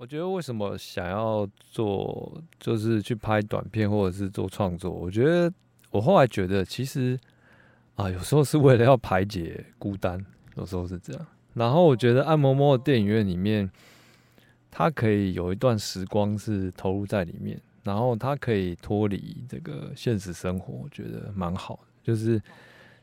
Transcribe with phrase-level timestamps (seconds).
[0.00, 4.88] 我觉得为什么想要做，就是去拍短片或者是做创作？
[4.88, 5.52] 我觉得
[5.90, 7.18] 我后来觉得，其实
[7.96, 10.24] 啊，有时候是为了要排解孤单，
[10.54, 11.26] 有时候是这样。
[11.54, 13.68] 然后我觉得按摩摩的电影院里面，
[14.70, 21.80] 它可以有一段时光是投入在里面，然后它可以脱离这个现实生活，我觉得蛮好的。
[22.04, 22.40] 就是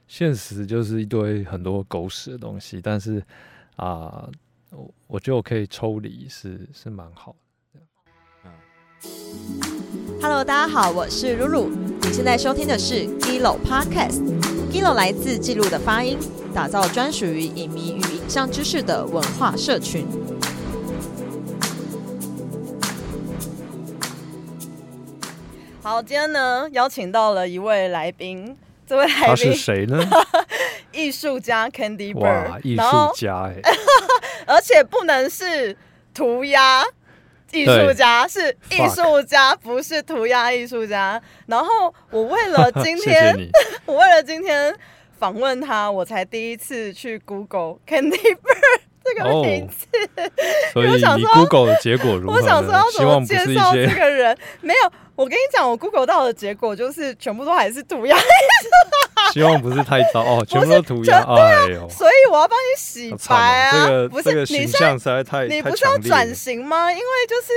[0.08, 3.22] 现实就是一堆很多狗屎的东西，但是
[3.76, 4.30] 啊。
[4.76, 7.36] 我我觉得我可以抽离，是是蛮好
[7.74, 7.80] 的。
[10.22, 11.70] Hello，大家好，我是露露。
[12.02, 14.22] 你现在收听的是 Gilo Podcast。
[14.72, 16.18] Gilo 来自记录的发音，
[16.54, 20.06] 打造专属于影迷与影像知识的文化社群。
[25.82, 28.58] 好，今天呢邀请到了一位来宾，
[28.88, 30.00] 这位来宾他是谁呢？
[30.92, 32.50] 艺术家 Candy Bird。
[32.50, 33.56] 哇，艺术家哎。
[34.48, 35.76] 而且不能是
[36.14, 36.84] 涂鸦
[37.52, 41.22] 艺术家，是艺术家，不是涂鸦艺术家。
[41.48, 43.36] 然后我为了 今天，
[43.86, 44.74] 我为了今天
[45.18, 49.86] 访问他，我才第一次去 Google Candy Bird 这个名字。
[50.74, 52.38] 所以你 Google 的结果如何？
[52.38, 54.38] 我想说要怎么介绍这个人？
[54.62, 58.18] 没有，我跟你讲，我 Google 到的结果就是全部都还是涂鸦。
[59.32, 61.90] 希望不是太糟哦，全部都涂鸦，哎呦！
[61.90, 66.92] 所以我要帮你洗白啊，这个不是形象实在太你不是要转型吗？
[66.92, 67.52] 因为就是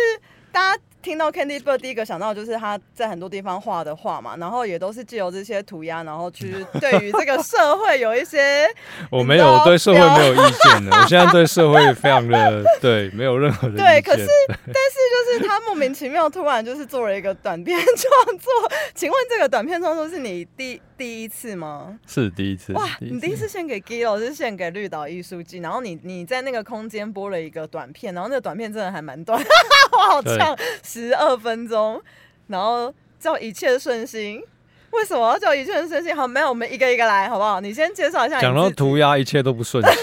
[0.51, 0.83] 大家。
[1.01, 8.67] 听到 Candy Bird 第一个想到就是他在很多地方画的画嘛，然后也都是借由这些涂鸦，然后去对于这个社会有一些，
[9.11, 13.77] 我没有对社会没有意见的， 我现在对社会非常的对，没有任何的。
[13.77, 18.53] 对，可是但是就是他莫名其妙突然就是做了一个短片创作，
[18.95, 21.99] 请问这个短片创作是你第第一次吗？
[22.07, 29.41] 是第一次哇，你第一次献给 Gil 是献给绿岛艺术季，然后你你在那个空间播了一个短片，然后那个短片真的还蛮短，
[29.93, 30.55] 我好像。
[30.83, 32.01] 十二分钟，
[32.49, 34.43] 然后叫一切顺心。
[34.91, 36.17] 为什么要叫一切顺心？
[36.17, 37.61] 好，没有，我们一个一个来，好不好？
[37.61, 38.41] 你先介绍一下。
[38.41, 39.93] 讲到涂鸦，一切都不顺心。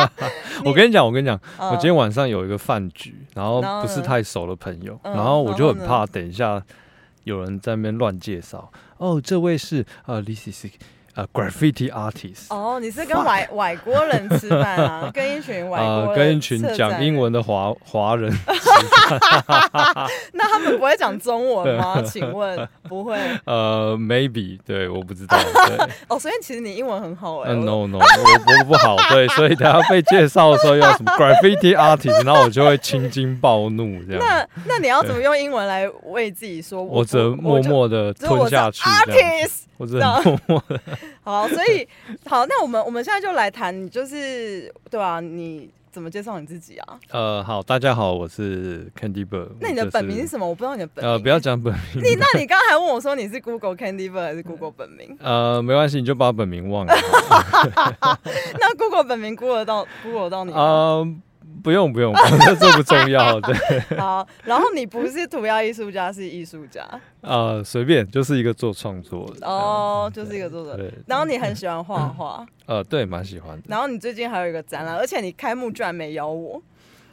[0.64, 6.62] 我跟你讲，我跟你讲，我今天晚上有一个饭局，然后不是太熟的朋友，然后我就很怕，等一下
[7.24, 8.72] 有人在那边乱介绍。
[8.98, 10.72] 哦，这位是呃李 C C。
[11.14, 12.46] 呃，graffiti artist。
[12.50, 15.10] 哦，你是跟外外国人吃饭啊？
[15.14, 18.32] 跟一群外国，跟一群讲英文的华华人。
[20.32, 22.00] 那他们不会讲中文吗？
[22.02, 23.18] 请问不会？
[23.44, 25.36] 呃，maybe，对，我不知道。
[26.08, 27.52] 哦，所以其实你英文很好哎。
[27.52, 34.20] No no，我我不好，对，所以等下被介绍的时候要什么 graffiti artist，然后我就会青筋暴怒这样。
[34.20, 36.82] 那那你要怎么用英文来为自己说？
[36.82, 38.82] 我则默默的吞下去。
[38.82, 39.62] artist。
[39.80, 40.20] 我知道，
[41.22, 41.88] 好，所以
[42.26, 46.98] 好，那我们我们现在就来谈，就是对啊，你怎么介绍你自己啊？
[47.08, 49.48] 呃，好，大家好，我是 Candy Bird。
[49.58, 50.46] 那你的本名是什么？
[50.46, 51.02] 我不知道你的本。
[51.02, 52.04] 呃，不要讲本名。
[52.04, 55.16] 你那你刚刚还问我说你是 Google Candy Bird 还是 Google 本名？
[55.18, 56.92] 呃，没关系，你就把本名忘了。
[58.60, 61.06] 那 Google 本名 Google 到 Google 到你啊？
[61.62, 62.14] 不用不用，
[62.58, 63.40] 这不重要。
[63.40, 63.54] 对，
[63.98, 64.26] 好。
[64.44, 66.84] 然后你不是涂鸦艺术家，是艺术家。
[67.20, 69.46] 呃，随便，就是一个做创作的。
[69.46, 70.76] 哦，就是一个做的。
[70.76, 70.92] 对。
[71.06, 72.46] 然后你很喜欢 画画。
[72.66, 73.62] 呃，对，蛮喜欢的。
[73.68, 76.60] 然后你最近还有一个展览，而且你开幕居然没邀我。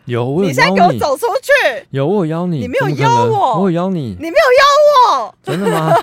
[0.06, 1.86] 有，你现在给我走出去。
[1.90, 2.59] 有，我邀你。
[2.59, 3.62] 你没有邀我。
[3.62, 4.16] 我有邀你。
[4.19, 5.36] 你没有邀我。
[5.44, 5.94] 真的吗？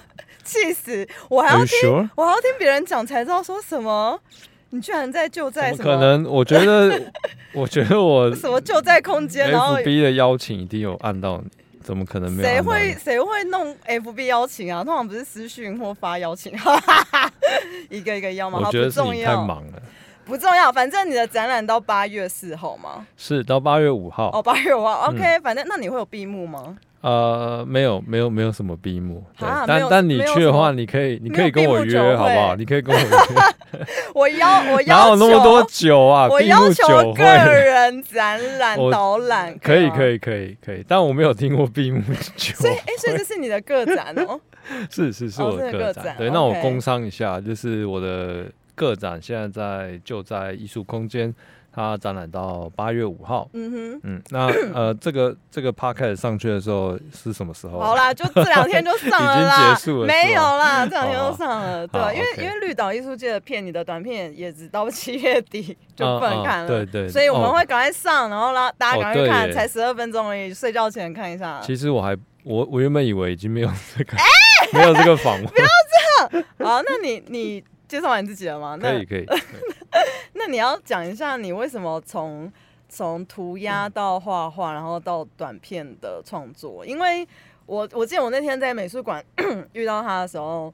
[0.44, 1.08] 气死！
[1.30, 4.20] 我还要听，我还要听别人讲才知道说什么。
[4.74, 5.84] 你居然在就在什么？
[5.84, 7.00] 可能我觉得，
[7.54, 11.48] 我觉得 我 什么就在空间，然后 FB 的邀请一定有按到你，
[11.80, 12.48] 怎么可能没有？
[12.48, 14.82] 谁会谁会弄 FB 邀请啊？
[14.82, 16.52] 通常不是私讯或发邀请，
[17.88, 18.60] 一个一个邀吗？
[18.66, 19.82] 我觉得是你太忙了，
[20.24, 20.72] 不重要。
[20.72, 23.06] 反正你的展览到八月四号吗？
[23.16, 24.30] 是到八月五号。
[24.32, 25.38] 哦，八月五号，OK。
[25.40, 26.76] 反正那你会有闭幕吗？
[27.04, 29.22] 呃，没有，没有，没有什么闭幕。
[29.38, 32.56] 对但但你去的话，你可以，你可以跟我约，好不好？
[32.56, 33.06] 你可以跟我约。
[34.14, 36.26] 我要， 我要求那么多酒啊！
[36.30, 39.54] 我要求个人展览 导览。
[39.58, 40.82] 可以，可以，可以，可以。
[40.88, 42.00] 但我没有听过闭幕
[42.36, 42.54] 酒。
[42.54, 44.40] 所以，哎，所以这是你的个展哦。
[44.90, 46.14] 是是是，我的个展。
[46.16, 51.34] 对，那我工商一下，就是我的个展现在在就在艺术空间。
[51.74, 53.48] 它展览到八月五号。
[53.52, 57.80] 嗯哼，嗯，那呃， 这个这个 p 开始上去的时候是什么时候？
[57.80, 59.56] 好啦，就这两天就上了啦。
[59.56, 61.84] 已经结束了，没有啦，这两天就上了。
[61.88, 66.68] 对，因为因为绿岛艺术界的片，你的短片也只到七月底就不能看了。
[66.68, 67.08] 对对。
[67.08, 71.60] 所以我们会赶快上，然后让大家赶快看，才十二分钟而已，睡觉前看一下。
[71.60, 74.16] 其实我还我我原本以为已经没有这个，
[74.72, 75.44] 没有这个访问。
[75.46, 75.66] 不要
[76.30, 76.44] 这样。
[76.62, 77.64] 好，那你你。
[77.88, 78.76] 介绍完自己了吗？
[78.76, 79.26] 可以可以。
[80.34, 82.52] 那你要讲一下，你为什么从
[82.88, 86.84] 从涂鸦到画画，然后到短片的创作？
[86.84, 87.26] 因为
[87.66, 89.24] 我我记得我那天在美术馆
[89.72, 90.72] 遇到他的时候。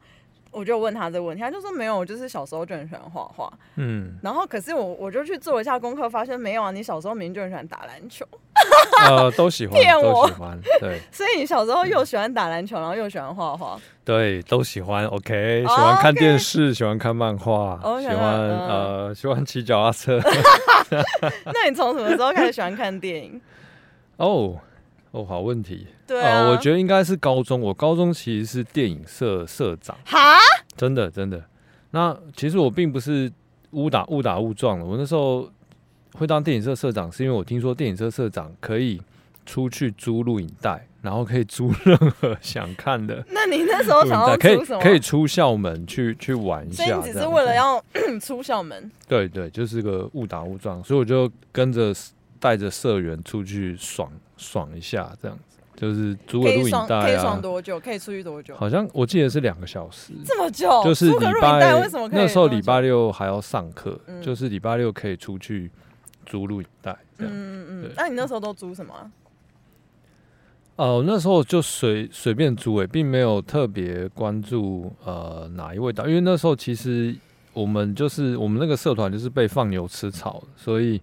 [0.51, 3.53] 我就问他这个问题，他就说没有，我就是小时候就很喜欢画画。
[3.77, 8.27] 嗯，然后可是我我就去做一下功课，发现没有啊，你小时候明明就很喜欢打篮球。
[9.09, 10.99] 呃，都喜欢， 骗我，喜欢，对。
[11.13, 13.81] 所以你小时候又喜欢打篮球，然后又喜欢画画。
[14.05, 15.07] 对，都喜欢。
[15.07, 20.21] OK，喜欢看电视，喜欢看漫画，喜欢呃，喜欢骑脚踏车。
[21.47, 23.41] 那你从什么时候开始喜欢看电影？
[24.17, 24.57] 哦。
[25.13, 25.87] 哦，好问题。
[26.07, 27.61] 对啊，我觉得应该是高中。
[27.61, 29.97] 我高中其实是电影社社长。
[30.05, 30.39] 哈？
[30.77, 31.43] 真的真的。
[31.91, 33.31] 那其实我并不是
[33.73, 34.85] 误打误打误撞的。
[34.85, 35.51] 我那时候
[36.15, 39.01] 会当电影社社长，是因为我听说电影社社长可以
[39.45, 43.25] 出去租录影带，然后可以租任何想看的。
[43.31, 46.85] 那你那时候想要可以可以出校门去去玩一下？
[46.85, 47.85] 所以只是为了要
[48.23, 48.89] 出校门？
[49.09, 51.93] 对对，就是个误打误撞，所以我就跟着
[52.41, 54.11] 带着社员出去爽。
[54.43, 57.03] 爽一下，这样子就是租个录影带啊。
[57.03, 57.79] 可以爽多久？
[57.79, 58.57] 可以出去多久？
[58.57, 60.15] 好像我记得是两个小时。
[60.25, 60.83] 这么久？
[60.83, 61.79] 就是礼拜
[62.11, 65.71] 那时候礼拜六还要上课，就是礼拜六可以出去
[66.25, 66.97] 租录影带。
[67.19, 67.91] 嗯嗯嗯。
[67.95, 69.13] 那你那时候都租什么？
[70.77, 77.15] 呃，那时候就随随便租诶，并没有特别关注呃哪一位导，因为那时候其实
[77.53, 80.99] 我们就是我们那个社团就是被放牛吃草，所以。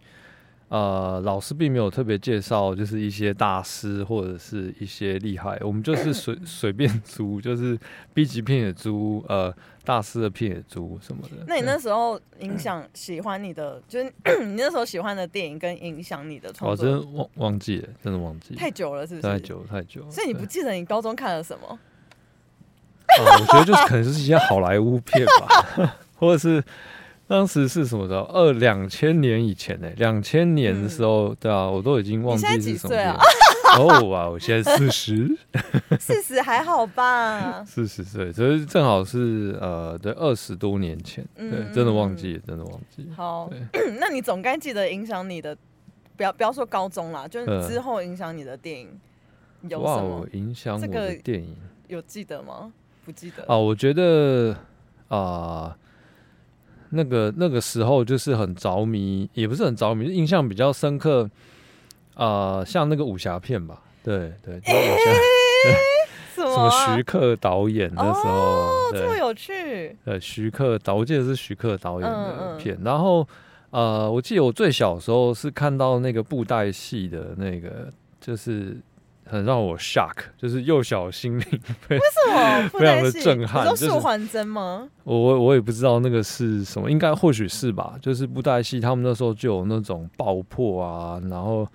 [0.69, 7.79] 呃，老师并没有特别介绍，就是一些大师或者是一些厉害，我们就是随 随便租，就是
[8.13, 9.53] B 级片也租，呃，
[9.85, 11.37] 大师的片也租什么的。
[11.47, 19.27] 那你那时候影响喜欢你的，就是 你那时候喜欢的电影跟影响你的创作，我真忘忘记了，真的忘记太久了，是不是？
[19.27, 20.05] 太久太久。
[20.11, 21.79] 所以你不记得你高中看了什么？
[23.19, 26.61] 我觉得就是可能是一些好莱坞片吧， 或者是。
[27.27, 28.21] 当时是什么时候？
[28.33, 29.89] 二两千年以前呢？
[29.97, 33.19] 两千年的时候，对啊，我都已经忘记是什么啊？
[33.77, 35.37] 哦哇，我现在四十，
[35.99, 37.61] 四十还好吧？
[37.67, 43.07] 四十岁，所以正好是呃，对，二十多年前，对，真的忘记，真的忘记。
[43.15, 43.51] 好，
[43.99, 45.55] 那你总该记得影响你的，
[46.15, 48.87] 不要不要说高中啦，就是之后影响你的电影
[49.63, 51.55] 有什么影响我的电影？
[51.89, 52.71] 有记得吗？
[53.05, 53.57] 不记得啊？
[53.57, 54.55] 我觉得
[55.09, 55.77] 啊。
[56.89, 61.29] 那个那个时候就是很着迷，也不是很着迷，印象比较深刻。
[62.15, 64.59] 呃，像那个武侠片吧，对对，
[66.33, 69.95] 什么徐克导演的时候，这么有趣。
[70.03, 72.77] 对，徐克导，我记得是徐克导演的片。
[72.83, 73.27] 然后
[73.69, 78.77] 呃，我记得我最小时候是看到那个布袋戏的那个，就是。
[79.29, 81.45] 很让我 shock，就是幼小心灵，
[81.89, 83.75] 为什么非常的震撼？
[83.75, 84.87] 是素还真吗？
[85.03, 87.95] 我我我也不知道那个是什么，应该或许是吧。
[88.01, 91.67] 就是布袋戏，他们那时候就有那种爆破啊，然后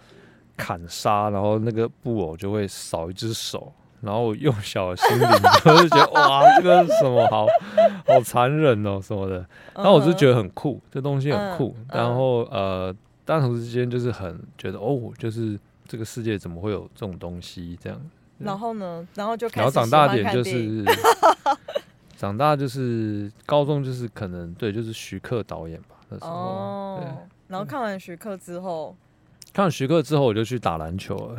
[0.56, 5.28] 砍杀，然后那个布偶就会少一只手，然后幼小心灵
[5.64, 7.46] 就觉得哇，这个什么好
[8.06, 9.46] 好残忍哦什么的。
[9.74, 11.76] 然后我就觉得很酷，这东西很酷。
[11.92, 12.94] 然后呃，
[13.24, 15.58] 但同时之间就是很觉得哦，就是。
[15.92, 17.78] 这个世界怎么会有这种东西？
[17.82, 18.00] 这样，
[18.38, 19.06] 然后呢？
[19.14, 20.82] 然后就然后长大点就是，
[22.16, 26.98] 长大就是高中就是可能对，就是徐克导演吧那时候。
[26.98, 27.06] 对，
[27.48, 28.96] 然后看完徐克之后。
[29.52, 31.36] 看徐克之后，我就去打篮球了，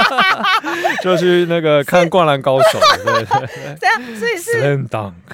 [1.02, 2.78] 就去那个看《灌篮高手》。
[3.04, 4.52] 对对， 这样，所以是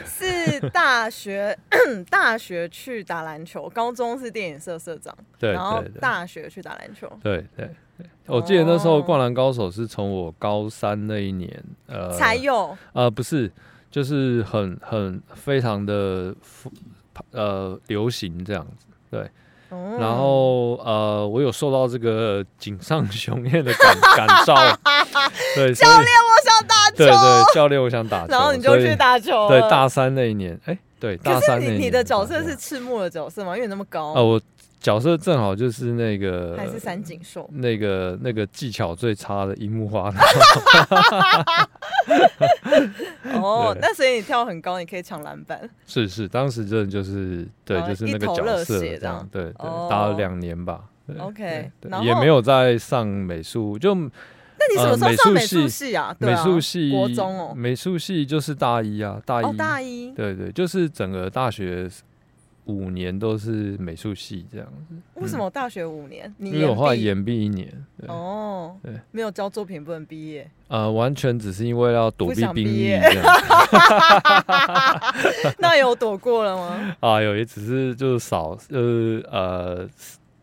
[0.07, 1.59] 是大学
[2.09, 7.11] 大学去打篮球，高中是电影社社长，对，然后大学去打篮球。
[7.21, 7.75] 对对对，
[8.27, 13.51] 我记得那时候《灌篮高手》是从我高三那一年呃才有，呃不是，
[13.91, 16.35] 就是很很非常的
[17.33, 19.31] 呃流行这样子，对。
[19.99, 24.55] 然后呃，我有受到这个井上雄彦的感感召，
[25.57, 26.97] 对教练，我想打球。
[26.99, 28.29] 对对，教练，我想打球。
[28.37, 29.49] 然后你就去打球。
[29.49, 31.81] 对，大三那一年，哎，对，大三那年。
[31.81, 33.57] 你的角色是赤木的角色吗？
[33.57, 34.13] 因为那么高。
[34.13, 34.39] 啊，我
[34.83, 40.19] 角色正好就是那个，还是三井寿，那个那个技巧最差的樱木花道。
[43.41, 45.71] 哦，那所以你跳很高，你可以抢篮板。
[45.87, 49.53] 是是，当时真的就是对，就是那个角色这样，对对，
[49.89, 50.81] 打了两年吧。
[51.19, 51.71] OK，
[52.03, 54.03] 也没有在上美术，就那
[54.71, 56.17] 你什么时候上美术系啊？
[56.19, 61.89] 美术系国中哦，美术系就是大一啊，大一大一，对对，就是整个大学。
[62.66, 66.33] 五年都是美术系这样子，为什么大学五年？
[66.38, 67.69] 你有话延毕一年
[68.07, 70.49] 哦，对，没有交作品不能毕业。
[70.69, 72.97] 呃，完全只是因为要躲避兵役。
[75.59, 76.97] 那有躲过了吗？
[77.00, 79.88] 啊，有也只是就是少，就是呃，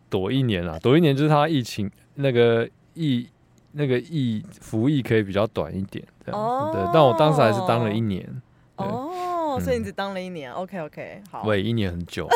[0.08, 3.26] 躲一年啦，躲一年就是他疫情那个疫
[3.72, 6.70] 那个疫服役可以比较短一点这样。
[6.72, 8.28] 对，但我当时还是当了一年。
[8.76, 9.10] 哦，
[9.58, 11.42] 所以你只当了一年？OK OK，好。
[11.44, 12.28] 喂，一年很久，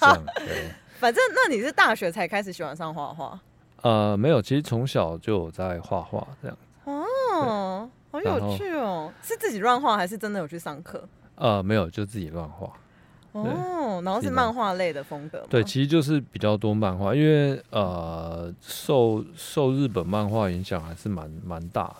[0.00, 0.24] 这样。
[0.36, 0.70] 对。
[0.98, 3.38] 反正那你是大学才开始喜欢上画画？
[3.82, 6.56] 呃，没有，其实从小就有在画画这样。
[6.84, 9.12] 哦，好有趣哦！
[9.22, 11.06] 是自己乱画还是真的有去上课？
[11.34, 12.72] 呃，没有，就自己乱画。
[13.32, 15.44] 哦，然后是漫画类的风格。
[15.50, 21.96] 对，其实就是比较多漫画，因为呃，受受日本漫画影响还是蛮蛮大的。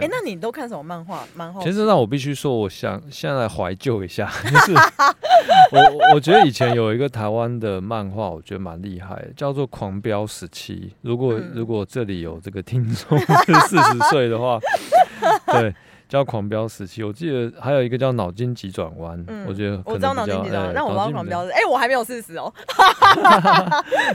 [0.00, 1.24] 哎，那你都看什么漫画？
[1.34, 1.62] 漫画？
[1.62, 4.74] 其实那我必须说，我想现在怀旧一下， 就是
[5.72, 10.92] 我我觉得以前有一个台湾的漫画，我觉得蛮厉害，叫做《狂飙时期》。
[11.02, 14.58] 如果如果这里有这个听众 是四十岁的话，
[15.46, 15.74] 对，
[16.08, 17.02] 叫《狂飙时期》。
[17.06, 21.50] 我记得还有一个叫《脑筋急转弯》，我觉得我知道脑筋急转弯，但我不知道狂飙是。
[21.52, 22.52] 哎，我还没有四十哦。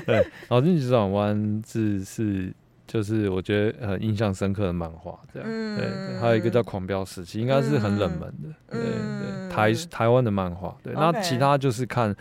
[0.06, 0.18] 对，
[0.50, 1.36] 《脑筋急转弯》
[1.72, 2.54] 是是。
[2.88, 12.16] 就是我觉得很印象深刻的漫画，这样对，还有一个叫《狂飙时期》，应该是很冷门的，对对，台台湾的漫画，对，那其他就是看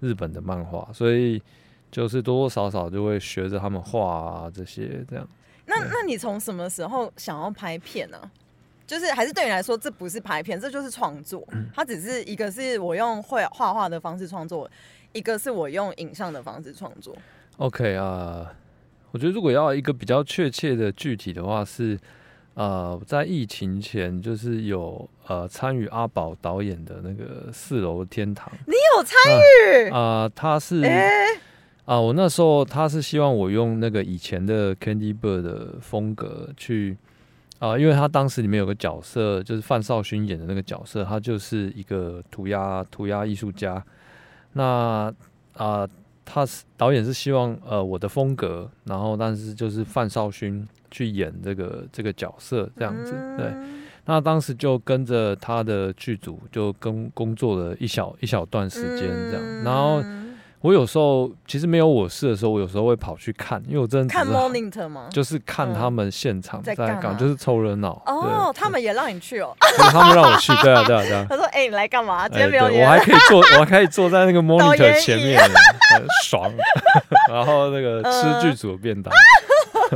[0.00, 1.42] 日本的漫画，所以
[1.90, 5.26] 就是多多少少就会学着他们画啊这些这样。
[5.64, 8.18] 那那你从什么时候想要拍片呢？
[8.86, 11.42] 就是还是对你来说，这不是拍片，这就是创作。
[11.74, 14.70] 它只是一个是我用绘画画的方式创作，
[15.12, 17.16] 一个是我用影像的方式创作。
[17.56, 18.52] OK 啊。
[19.12, 21.98] 我觉得如果要一个比较确切的具体的话，是
[22.54, 30.30] 呃，在疫情前就是有呃参与阿宝导演的那个《四楼天堂》，你有参与啊？
[30.34, 30.82] 他是
[31.84, 36.96] 啊，我那时候他是希望我用那个以前的 Candy Bird 的风格去
[37.58, 43.84] 啊，因为他当时里面有个角色就是范少勋演的那个角色，他就是一个涂鸦涂鸦艺术家，
[44.54, 45.12] 那
[45.54, 45.86] 啊。
[46.32, 53.52] 他是导演是希望呃我的风格，然后但是就是范少勋去演这个这个角色这样子，对。
[54.06, 60.02] 那当时就跟着他的剧组就跟工作了一小一小段时间这样，然后。
[60.62, 65.08] 我有时候其实没有我事的时候，我有时候会跑去看，因为我真的看 monitor 吗？
[65.10, 68.00] 就是看他们现场在干，就是凑热闹。
[68.06, 69.54] 哦，他们也让你去哦？
[69.58, 71.26] 他们让我去，对啊，对啊，对啊。
[71.30, 72.28] 他说：“哎，你来干嘛？
[72.28, 75.40] 今天没有我还可以坐， 我还可以坐在那个 monitor 前面，
[76.24, 76.48] 爽。
[77.28, 79.12] 然后那个吃剧组的便当。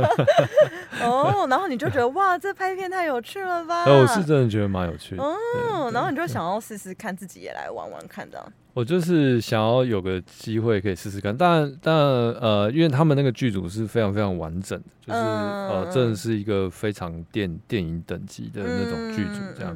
[1.03, 3.85] 哦，然后你就觉得哇，这拍片太有趣了吧？
[3.85, 5.23] 我是真的觉得蛮有趣的。
[5.23, 8.53] 哦，然后你就想要试试看，自己也来玩玩看，这样。
[8.73, 19.75] 我就是想要有个机会可以试试看，但但呃，因为他们那个剧组是非常非常完整的，就是呃，真的是一个非常电电影等级的那种剧组这样，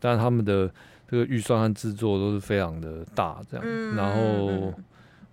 [0.00, 0.68] 但他们的
[1.08, 4.74] 这个预算和制作都是非常的大这样，然后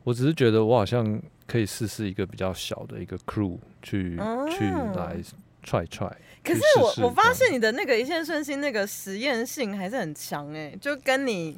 [0.03, 4.15] 我只是觉得我好像可以试试一个比较小的一个 crew 去
[4.51, 4.65] 去
[4.95, 5.17] 来
[5.63, 6.07] 踹踹。
[6.43, 11.57] 可是我我发现你的那个一线顺心那个实验性还是很强哎，就跟你。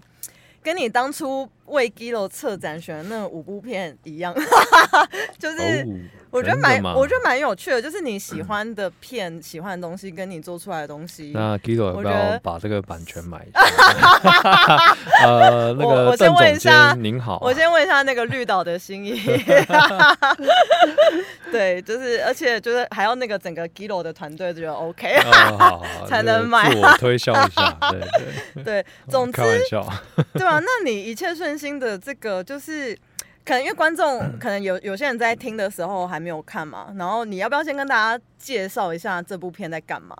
[0.63, 4.31] 跟你当初为 Giro 策展选的那五部片一样，
[5.39, 5.83] 就是
[6.31, 11.31] 我觉得蛮我觉得蛮有趣的，就是你喜欢的片、喜欢的东西，跟你做出来的东西。
[11.33, 13.45] 那 Giro 要不要把这个版权买？
[15.21, 19.19] 呃，那个我先问一下，您好，我先问一下那个绿岛的心意。
[21.51, 25.19] 对，就是而且就是还要那个整个 Giro 的团队觉得 OK，
[26.07, 27.77] 才能买，自我推销一下。
[27.91, 29.85] 对对对，总之开玩笑，
[30.33, 32.97] 对啊，那你一切顺心的这个，就是
[33.45, 40.15] 可能因为观众 可能有有些人在听的时候还没有看嘛，然后你要不要先跟大家介绍一下这部片在干嘛？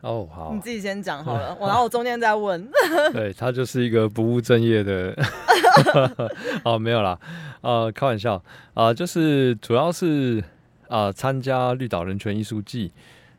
[0.00, 2.68] 哦，好，你自己先讲好了，我然后我中间再问。
[3.12, 5.12] 对他就是一个不务正业的
[6.64, 7.18] 哦，没有啦，
[7.62, 8.42] 呃，开玩笑
[8.74, 10.42] 啊，就是主要是
[10.88, 12.92] 啊参加绿岛人权艺术季。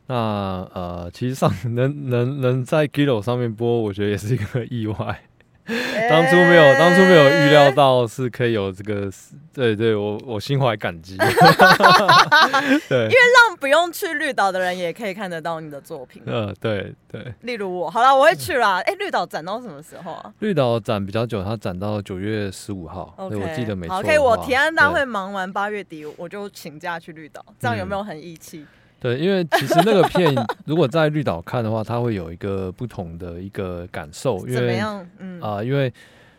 [0.06, 5.22] 那呃，其实上能能能在 Giro 上面播，我觉得也是一个意外。
[6.08, 9.10] 当初没有，当初没有预料到是可以有这个，
[9.52, 11.16] 对对，我我心怀感激。
[12.88, 13.16] 对，因为
[13.48, 16.22] 让不用去绿岛的人也可以看得到你的作品。
[16.26, 17.32] 呃，对对。
[17.42, 18.80] 例如我，好了，我会去啦。
[18.80, 20.32] 哎，绿岛展到什么时候啊？
[20.40, 23.14] 绿岛展比较久，它展到九月十五号。
[23.16, 23.96] OK，我记得没错。
[23.96, 24.18] 好，可以。
[24.18, 28.66] 我提案大会忙完八月底，我就请假去绿岛，这样有没有很义气？
[29.00, 30.32] 对，因为其实那个片
[30.66, 34.46] 如果在绿岛看的话，它会有一个不同的一个感受。
[34.46, 34.78] 因为
[35.18, 35.92] 嗯啊，因为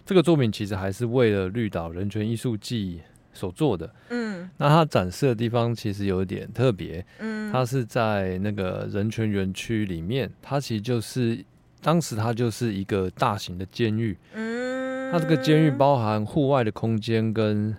[0.05, 3.01] 这个作品其实还是为了绿岛人权艺术季
[3.33, 3.91] 所做的。
[4.09, 7.03] 嗯，那它展示的地方其实有点特别。
[7.19, 11.43] 嗯，它是在那个人权园区里面，它其实就是
[11.81, 14.15] 当时它就是一个大型的监狱。
[14.35, 17.75] 嗯，它这个监狱包含户外的空间跟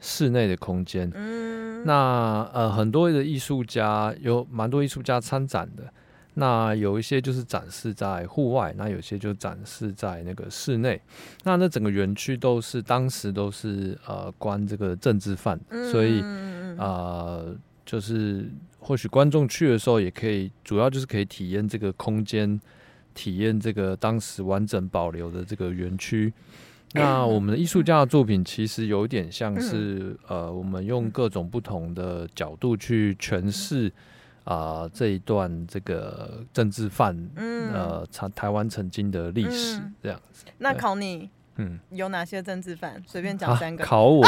[0.00, 1.10] 室内的空间。
[1.14, 5.92] 嗯，那呃，很多的艺术家有蛮多艺术家参展的。
[6.34, 11.00] 那有一些就是展示在户外，那有些就展示在那个室内。
[11.42, 15.58] 那那整个园区都是当时都是呃关这个政治犯，
[15.90, 16.20] 所以
[16.78, 22.60] 呃就是或许观众去的时候也可以，主要就是可以体验这个空间，
[23.14, 26.32] 体验这个当时完整保留的这个园区。
[26.92, 33.92] 那 我们的艺术家的作品其实有点像是呃，我们用各种不同的角度去诠释。
[34.44, 40.46] 啊，这一段这个政治犯，呃，台台湾曾经的历史这样子。
[40.56, 43.02] 那考你，嗯，有哪些政治犯？
[43.06, 43.84] 随便讲三个。
[43.84, 44.26] 考我？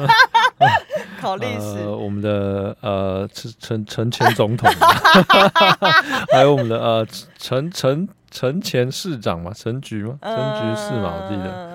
[1.20, 1.86] 考历史？
[1.86, 4.66] 我们的呃陈陈陈前总统，
[6.32, 10.18] 还有我们的呃陈陈陈前市长嘛，陈局吗？
[10.22, 11.73] 陈局是嘛，我记得。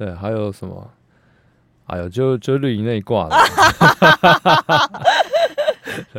[0.00, 0.90] 对，还有什么？
[1.84, 3.36] 哎呦，就就绿营那一挂的。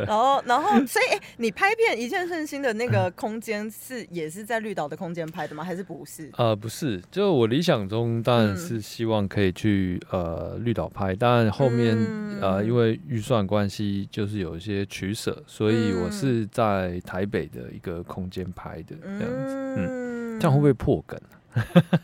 [0.05, 1.05] 然后，然后，所以，
[1.37, 5.63] 你拍片《一见顺心》的那个 空间是也是在绿岛的空间拍的吗？
[5.63, 6.29] 还是不是？
[6.37, 11.97] 呃，不是，就我理想中当然是希望可以去呃绿岛拍，但后面
[12.39, 19.55] 呃因为预算关系，就是有一些取舍，所以我是在台北的一个空间拍的这样子。
[19.77, 21.19] 嗯，这样会不会破梗？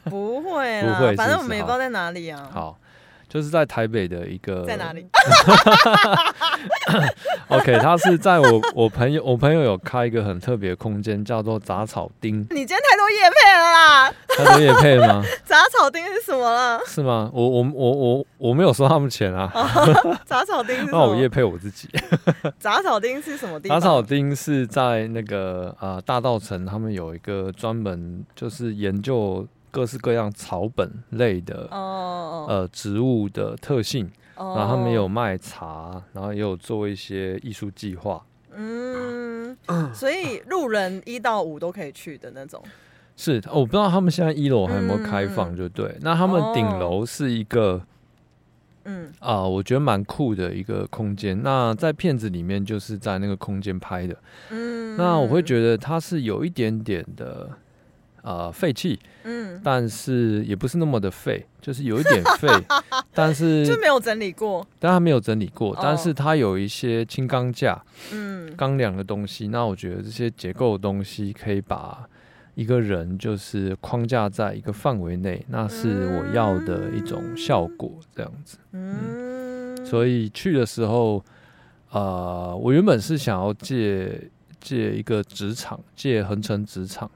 [0.05, 2.49] 不会，不会，反正我们也不知道在哪里啊。
[2.51, 2.77] 好。
[3.29, 5.05] 就是在台北的一个在哪里？
[7.49, 12.39] OK，他是在我我朋友我朋友有开一个很特别的空间，叫做杂草丁。
[12.49, 14.11] 你今天太多叶配了啦！
[14.29, 15.21] 太多叶配吗？
[15.45, 16.79] 杂草丁是什么了？
[16.85, 17.29] 是吗？
[17.33, 19.51] 我我我我我没有收他们钱啊！
[20.25, 21.87] 杂草丁是那我叶配我自己。
[22.59, 23.79] 杂草丁是什么地方？
[23.79, 29.45] 杂草丁是在那个啊大道城，他们有一个专门就是研究。
[29.69, 38.23] 各式各样草本类的哦呃植物的特性，然后他们有卖茶，然后也有做一些艺术计划。
[38.55, 39.55] 嗯，
[39.93, 42.63] 所以路人一到五都可以去的那种。
[43.15, 45.95] 是，我不知道他们现在一楼还有没有开放，就对。
[46.01, 47.81] 那他们顶楼是一个，
[48.85, 51.41] 嗯啊，我觉得蛮酷的一个空间。
[51.43, 54.17] 那在片子里面就是在那个空间拍的。
[54.49, 57.49] 嗯，那我会觉得它是有一点点的。
[58.27, 62.49] 呃，废弃，嗯，但是也不是那么的废，就是有一点废，
[63.15, 72.05] 但是就没有整理过，但他没有整理过，但是它有一些轻钢架，嗯，钢梁的东西，那我觉得这些结构的东西可以把
[72.55, 81.23] 一个人就是框架在一个范围内，那是我要的一种效果，这样子，嗯，所以去的时候，
[81.91, 87.09] 呃，我原本是想要借借一个职场，借横城职场。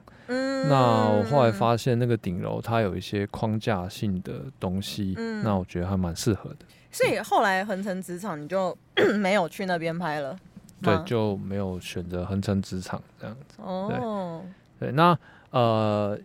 [0.68, 6.66] 那我后来发现，那个顶楼它有一些框架性的东西，那我觉得还蛮适合的。
[6.90, 8.76] 所以后来横城职场你就
[9.18, 10.36] 没有去那边拍了，
[10.82, 13.56] 对，就没有选择横城职场这样子。
[13.62, 14.42] 哦，
[14.78, 15.18] 对，那
[15.50, 16.18] 呃。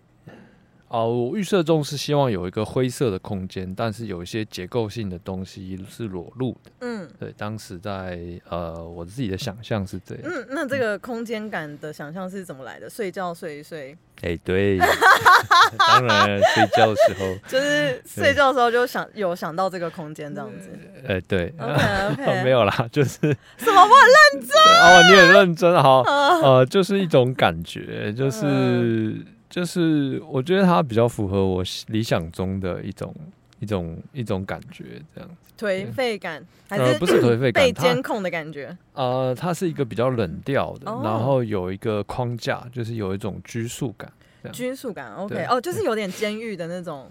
[0.89, 6.71] 哦，我预设中是希望有一个灰色的空间，但是有一些结构性的东西是裸露的。
[6.79, 8.17] 嗯，对，当时在
[8.49, 10.23] 呃，我自己的想象是这样。
[10.25, 12.89] 嗯，那这个空间感的想象是怎么来的？
[12.89, 13.97] 睡觉睡一睡。
[14.21, 14.79] 哎，对，
[15.77, 20.69] 当然睡觉的时候 就是睡觉的时候就想有想到这个空间这样子。
[21.05, 23.19] 哎，对，OK， 没有啦，就是
[23.57, 23.81] 什么？
[23.81, 29.17] 我很认真哦，你很认真，好，呃，就是一种感觉，就是。
[29.49, 33.15] 就是我觉得它比较符合我理想中的一种
[33.59, 37.63] 一种一种感觉，这样子颓废感还是不是颓废感？
[37.63, 38.77] 被监控的感觉。
[38.93, 44.11] 呃，它是一个比较冷调的，然后有一个框架，就是有一种拘束感。
[44.51, 47.09] 拘束感，OK，哦，就是有点监狱的那种。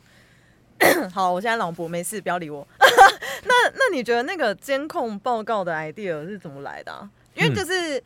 [1.12, 2.66] 好，我现在朗博，没事，不要理我。
[2.78, 7.08] 那那你觉得那个监控报告的 idea 是怎么来的？
[7.34, 8.02] 因为就是。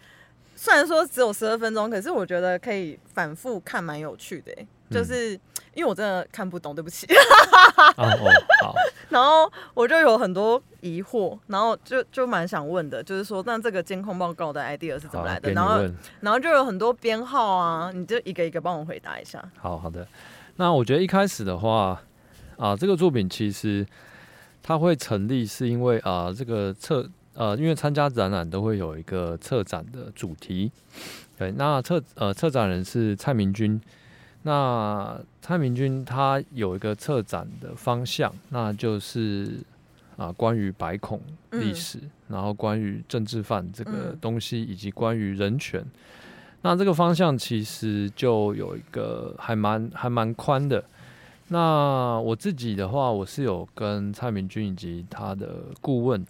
[0.61, 4.53] 虽然说只有十二分钟，可是我觉得可以反复看，蛮有趣的。
[4.91, 5.33] 就是
[5.73, 7.07] 因为我真的看不懂，对不起。
[7.97, 8.75] 好。
[9.09, 15.51] 然后我就有很多疑惑，然后就就蛮想问的，就是说，那这个监控报告的 idea 是怎么来的？
[15.53, 15.81] 然后
[16.21, 19.43] 然后就有很多编号啊，你就一个一个帮我回答一下。
[19.57, 20.07] 好好的。
[20.57, 21.99] 那我觉得一开始的话
[22.59, 23.87] 啊，这个作品其实
[24.63, 27.09] 它会成立，是因为啊，这个测。
[27.35, 30.71] 呃，因为参加展览都会有一个策展的主题，
[31.39, 33.81] 对，那策呃策展人是蔡明君，
[34.43, 39.59] 那蔡明君他有一个策展的方向，那就是
[40.17, 41.21] 啊关于白孔
[41.53, 45.85] 历史，然后关于政治犯这个东西，以及关于人权，
[46.63, 50.85] 那这个方向其实就有一个还蛮还蛮宽的。
[51.49, 56.25] 那我自己的话，我是有跟蔡明君以及他的顾问，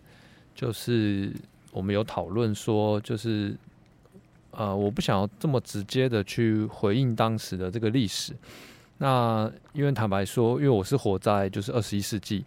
[0.60, 1.32] 就是
[1.72, 3.56] 我们有讨论说，就是
[4.50, 8.34] 呃，我不想要这么直接的去回应当时的这个历史。
[8.98, 12.44] 那因为坦白说，因为我是活在就是二十一世纪，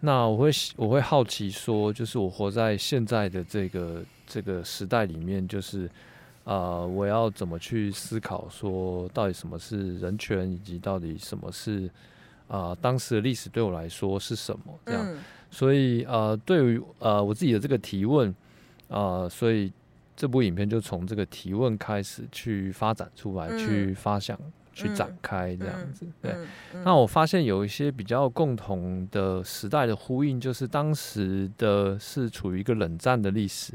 [0.00, 5.88] 那我会我会好奇说，就是我活在现在的这个这个时代里面，就是
[6.42, 11.88] 呃，我要怎么去思考说，到底什么是人权，以及到底什么是。
[12.48, 14.78] 啊，当时的历史对我来说是什么？
[14.84, 15.16] 这样，
[15.52, 18.34] 所以呃，对于呃我自己的这个提问
[18.88, 19.70] 啊，所以
[20.16, 24.36] 这部影片就从这个提问开始去发展出来，去发想，
[24.72, 26.06] 去展开这样子。
[26.20, 26.34] 对，
[26.82, 33.74] 那我发现有一些比较共同的时代的呼应，就是当时的是处于一个冷战的历史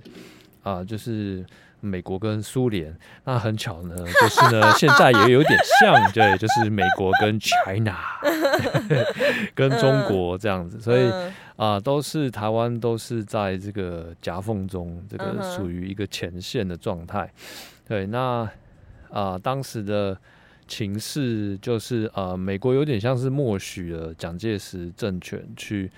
[0.64, 1.46] 啊，就是。
[1.80, 7.96] 美国跟苏联，那很巧呢，就是呢， 现在也有点像， 对，就是美国跟 China，
[9.54, 11.12] 跟中国这样子，所以
[11.56, 17.32] 啊，都是台湾都是在这个夹缝中，这个属于一个前线的状态。
[17.88, 18.50] 对，那
[19.10, 20.18] 啊，当时的
[20.68, 25.90] 情势就是呃，美国有点像是默许了蒋介石政权去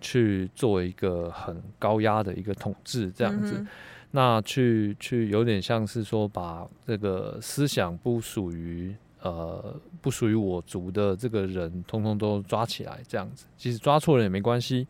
[0.00, 3.64] 去做一个很高压的一个统治这样子。
[4.10, 13.44] 那去去有点像是说，把这个思想不属于呃不属于我族的这个人，通通都抓起来这样子。
[13.58, 14.86] 其实抓错了也没关系。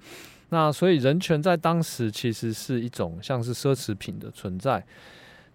[0.51, 4.85] 那所以人权在当时其实是一种像是奢侈品的存在。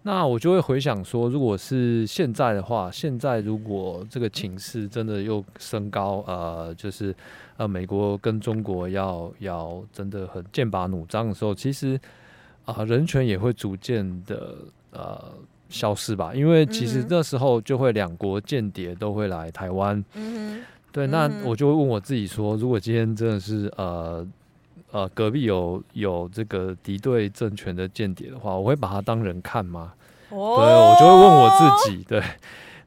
[0.02, 7.16] 那我就会回想说，如果是现在的话，现在如果这个情势真的又升高，呃，就是
[7.56, 11.98] 呃美国跟中国要要真的很剑拔弩张的时候，其实。
[12.66, 14.56] 啊，人权也会逐渐的
[14.92, 15.22] 呃
[15.70, 20.04] 消失吧，因为其实那时候就会两国间谍都会来台湾。
[20.14, 24.24] 嗯对，那我就会问我自己说，如果今天真的是呃
[24.92, 29.94] 呃隔壁有有这个敌对政权的间谍的话，我会把他当人看吗？
[30.30, 32.04] 哦，对我就会问我自己。
[32.04, 32.22] 对，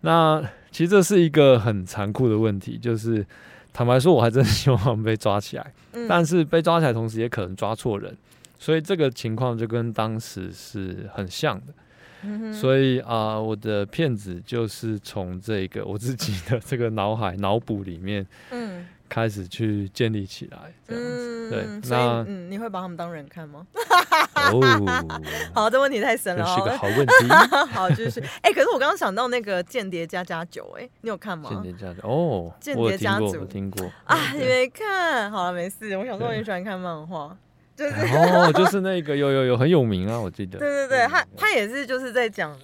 [0.02, 3.26] 那其实这是一个很残酷的问题，就是
[3.72, 5.72] 坦白说，我还真希望被抓起来，
[6.08, 8.16] 但是被抓起来同时也可能抓错人。
[8.58, 21.36] 所以这个情况就跟当时是很像的，所以啊，我的片子就是从这个我自己的这个脑海脑补里面，嗯，开始去建立起来，这样子。
[21.48, 23.64] 对，那嗯，你会把他们当人看吗？
[24.34, 24.60] 哦，
[25.54, 27.28] 好，这问题太深了，是个好问题。
[27.70, 31.48] 好，就是哎，可是我刚刚想到那个《间谍加加九》，哎，你有看吗？
[31.48, 34.32] 间谍加酒哦，间谍家族听过啊？
[34.32, 35.30] 你没看？
[35.30, 35.96] 好了，没事。
[35.96, 37.36] 我想说，我很喜欢看漫画。
[37.76, 40.58] 就是哦，就是那个有有有很有名啊，我记得。
[40.58, 42.56] 对 对对，他他也是就是在讲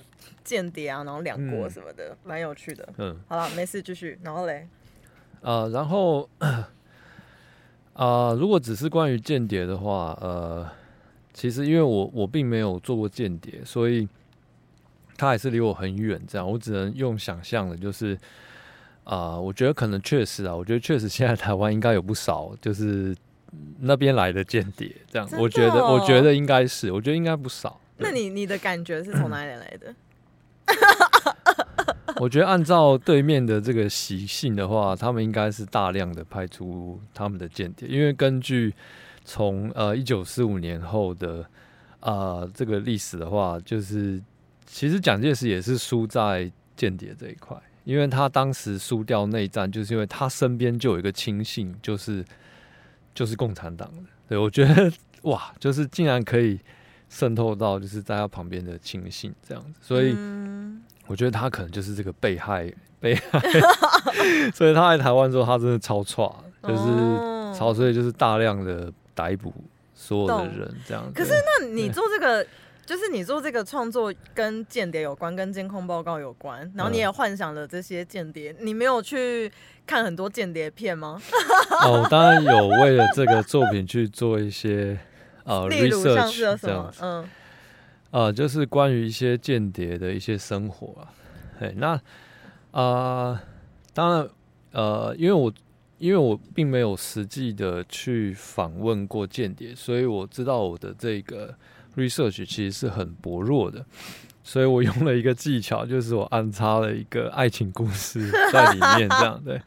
[0.43, 2.89] 间谍啊，然后两国什么的，蛮有趣的。
[2.97, 4.19] 嗯，好了，没事，继续。
[4.23, 4.67] 然后嘞，
[5.43, 6.27] 呃，然后
[7.93, 10.67] 啊，如果只是关于间谍的话，呃，
[11.35, 14.09] 其实因为我我并没有做过间谍，所以
[15.19, 16.19] 他还是离我很远。
[16.27, 18.19] 这样，我只能用想象的，就是
[19.05, 23.15] 啊，我觉得可能确实啊，我觉得确实现在台湾应该有不少，就是。
[23.81, 27.81] 那边来的间谍，这样我觉得，我觉得应该是，我觉得应该不少。
[27.99, 29.95] 那你你的感觉是从哪里来的？
[32.17, 38.73] 我觉得按照对面的这个习性的话，他们应该是大量的派出他们的间谍，因为根据
[39.25, 41.45] 从呃一九四五年后的
[42.01, 44.23] 啊这个历史的话，就是
[44.67, 52.25] 其实蒋介石也是输在间谍这一块，因为他当时输掉内战，就是因为他身边就有一个亲信，就是。
[53.15, 56.59] 就是共产党的，对我觉得 哇，就是竟然可以
[57.09, 60.17] 渗透到就是在他旁边的亲信这样子，所以
[61.07, 63.41] 我觉得他可能就是这个被害 被害，
[64.55, 69.53] 所以他来台湾之后，他真的超差，就是超，所以就是大量的逮捕
[69.95, 71.13] 所有的人这样。
[71.15, 72.47] 可是那你做这个？
[72.85, 79.51] 就是你做这个创作跟间谍有关，跟监控报告有关，然后你也幻想了这些间谍，你没有去
[79.87, 81.21] 看很多间谍片吗？
[81.87, 84.99] 哦，当然有，为了这个作品去做一些
[85.45, 87.29] 呃 research 这样子，嗯，
[88.11, 91.09] 呃，就是关于一些间谍的一些生活啊。
[91.61, 91.99] 对，那
[92.73, 93.41] 啊，
[93.95, 94.29] 当然
[94.73, 95.53] 呃，因为我
[95.99, 101.55] 因为我并没有实际的去访问过间谍，所以我知道我的这个。
[101.97, 103.85] Research 其实是很薄弱的，
[104.43, 109.61] 所以我用了一个技巧，就是我安插了一个爱情故事在里面，这样对。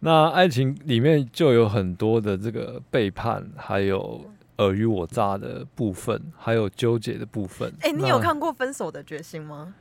[0.00, 4.24] 那爱情里面就有很多的这个背叛，还有
[4.56, 7.72] 尔虞我诈的部分，还有纠结的部分。
[7.80, 9.74] 哎，你有看过《分手的决心》吗？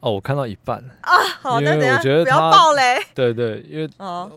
[0.00, 2.98] 哦，我看到一半啊，好，因为我觉得不要爆雷。
[3.14, 3.88] 对对，因为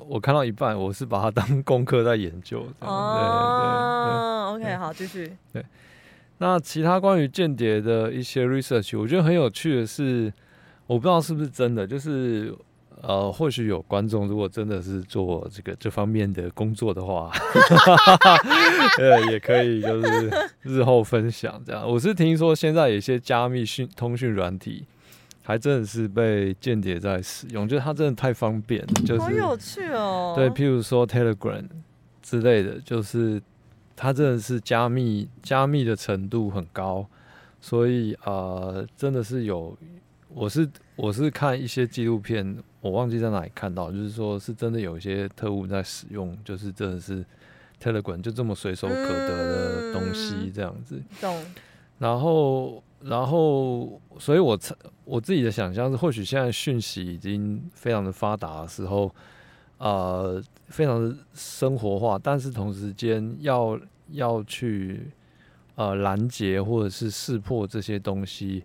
[0.08, 2.68] 我看到一半，我是把它当功课在研究。
[2.82, 5.36] 哦，OK，好，继续。
[5.52, 5.66] 对，
[6.38, 10.32] 那其他关于间谍的一些 research，我觉得很有趣的是，
[10.88, 12.54] 我不知道是不是真的，就是
[13.02, 17.32] 呃，或许有观众如果真的是做这个这方面的工作的话，
[19.00, 21.88] 呃，也可以就是日后分享这样。
[21.90, 24.86] 我是听说现在有些加密讯通讯软体。
[25.48, 30.34] 还真的是被间谍在使用，就是它真的太方便，就是好有趣哦。
[30.36, 31.64] 对，譬如说 Telegram
[32.24, 33.40] 之类的，就是
[33.96, 37.06] 它真的是加密，加密的程度很高，
[37.62, 39.78] 所以呃，真的是有，
[40.30, 47.26] 我是我是看一些纪录片，我忘记在哪里看到，就是说是真的有一些特务在使用，就是真的是
[47.82, 51.02] Telegram 就这么随手可得的东西这样子。
[51.22, 51.44] 懂。
[52.00, 52.84] 然后。
[53.02, 59.14] 然后，所以我猜我自己的想象是，或许现在讯息已经非常的发达的时候，
[59.78, 63.80] 呃，非常的生活化，但是同时间要
[64.12, 65.08] 要去
[65.76, 68.64] 呃拦截或者是识破这些东西，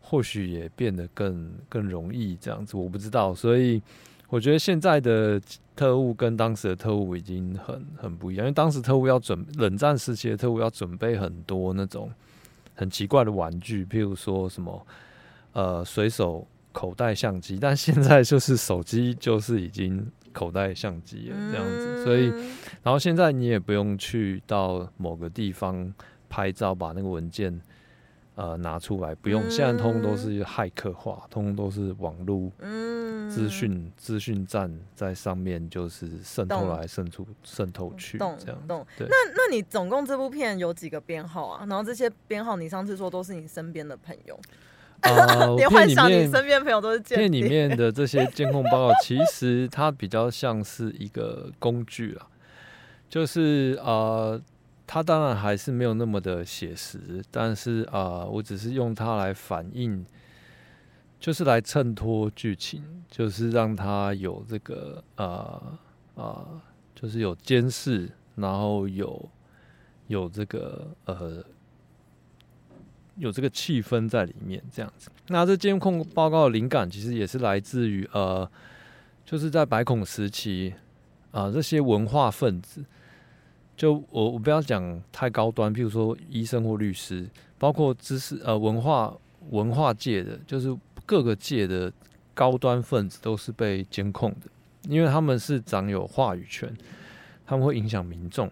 [0.00, 3.34] 或许也变得更更容易这样子，我不知道。
[3.34, 3.80] 所以
[4.28, 5.40] 我觉得现在的
[5.74, 12.10] 特务跟当时的特务已经很很不一样，因为当时特务要准冷战时期的特务要准备很多那种。
[12.76, 14.86] 很奇怪的玩具，譬如说什么，
[15.52, 22.28] 呃，随手口袋相机，但现在就是手机就是已经口袋相机了这样子，所以，
[22.82, 25.92] 然后现在你也不用去到某个地方
[26.28, 27.60] 拍照，把那个文件。
[28.36, 32.50] 呃，拿出来不用，现在通通都是骇客化，通通都是网络
[33.28, 38.66] 资讯资讯站在上面，就是渗透来渗出渗透去这样。
[38.66, 38.86] 懂。
[38.98, 41.66] 那那你总共这部片有几个编号啊？
[41.68, 44.40] 然后这些编号，你上次说都是你身边的朋友，
[45.02, 52.28] 啊， 连幻想你身边朋友都是片里面的这些监控报告，其实它比较像是一个工具啊，
[53.08, 54.40] 就是呃。
[54.92, 60.04] 它当然还是没有那么的写实，但是啊，我只是用它来反映，
[61.20, 65.78] 就是来衬托剧情，就是让它有这个啊
[66.16, 66.44] 啊，
[66.92, 69.28] 就是有监视，然后有
[70.08, 71.40] 有这个呃
[73.20, 75.10] 有这个气氛在里面这样子。
[75.28, 78.50] 那这监控报告的灵感其实也是来自于呃，
[79.24, 80.74] 就是在白孔时期
[81.30, 82.84] 啊，这些文化分子。
[83.76, 87.28] 就我我不要讲太高端，譬如说医生或律师，
[87.58, 89.14] 包括知识呃文化
[89.50, 91.92] 文化界的，就是各个界的
[92.34, 94.50] 高端分子都是被监控的，
[94.88, 96.70] 因为他们是掌有话语权，
[97.46, 98.50] 他们会影响民众。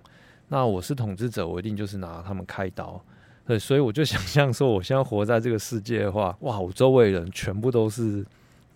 [0.49, 2.99] 那我是统治者，我一定就是拿他们开刀。
[3.49, 8.25] 对，所以我就想象说，我现在活在这个世界的话，哇，我周围人全部都是。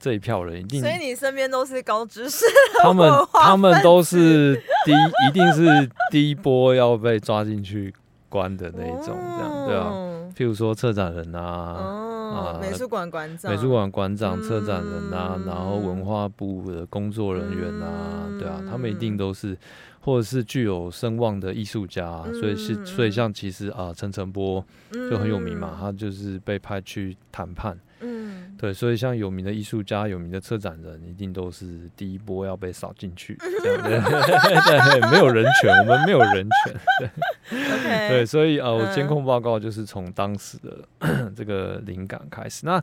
[0.05, 2.45] 这一票人一定，所以你身边都是高知识。
[2.83, 7.95] 他们他们都是第一，一定是第一波要被抓进去
[8.29, 9.93] 关的那一种，这样对啊。
[10.35, 19.57] 譬如说策展人啊，啊，美术馆馆长、美术馆馆长、策展人啊，然后文化部的工作人员啊，对啊，他们一定都是。
[20.05, 42.67] 或者是具有声望的艺术家，所以是所以像其实啊，陈晨波就很有名嘛，他就是被派去谈判，嗯，对，所以像有名的艺术家、有名的策展人，一定都是第一波要被扫进去， 对对，没有人权，我们没有人权，对， 对，所以啊，我监控报告就是从当时的 这个灵感开始。
[42.67, 42.83] 那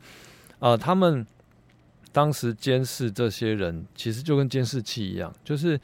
[0.59, 1.27] 啊，他们
[2.13, 5.77] 当时监视这些人，其实就跟监视器一样，就是。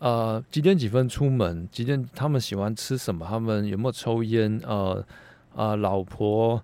[0.00, 1.68] 呃，几点几分出门？
[1.72, 3.26] 几点他们喜欢吃什么？
[3.28, 4.60] 他们有没有抽烟？
[4.64, 5.04] 呃，
[5.56, 6.62] 啊，老婆，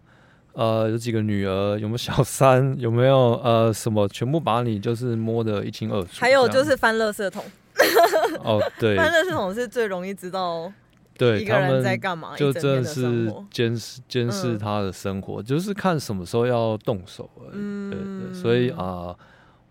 [0.52, 1.76] 呃，有几个女儿？
[1.76, 2.78] 有没有小三？
[2.78, 4.06] 有没有呃什么？
[4.06, 6.10] 全部把你就是摸得一清二楚。
[6.12, 7.44] 还有就是翻垃圾桶。
[8.44, 10.72] 哦，对，翻垃圾桶是最容易知道
[11.18, 17.90] 对一个人在干嘛，就真的是监视监视他的生活，就是看什么时候要动手而已。
[17.90, 19.12] 对对，所以啊。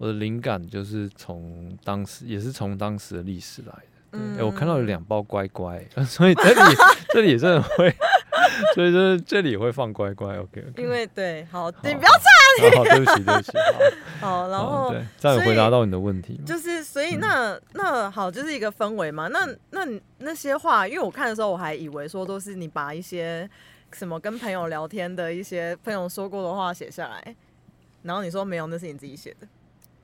[0.03, 4.19] 我的灵感就是从当时，也是从当时的历史来的。
[4.37, 6.75] 哎，我看到有两包乖乖， 所以这里
[7.13, 7.89] 这里真的会，
[8.75, 10.37] 所以这这里会放乖乖。
[10.37, 13.51] OK，因为对，好，你不要插好，对不起， 对不起。
[14.19, 16.37] 好，然后对，再回答到你的问题。
[16.45, 19.29] 就是，所以那那好，就是一个氛围嘛。
[19.29, 19.87] 那那
[20.17, 23.49] 那些话，因为我看的时候，我还以为说都是你把一些
[23.93, 27.35] 什么跟朋友聊天的一些朋友说过的话写下来，
[28.01, 29.47] 然后你说没有，那是你自己写的。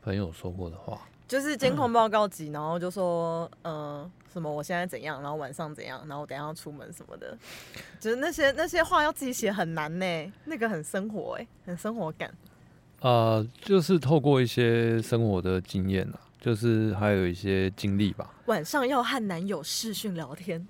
[0.01, 7.38] 朋友说过的话，就是监控报告集，然后就说，呃，什么我现在怎样，然后晚上怎样，然后等下要出门什么的，
[7.99, 12.33] 就是那些那些话要自己写很难呢，那个很生活哎，很生活感。
[13.01, 18.29] 呃，就是透过一些生活的经验啊，就是还有一些经历吧。
[18.45, 20.67] 晚上要和男友视讯聊天，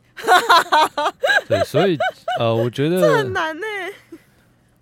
[1.48, 1.98] 对，所以
[2.40, 3.66] 呃，我觉得这很难呢。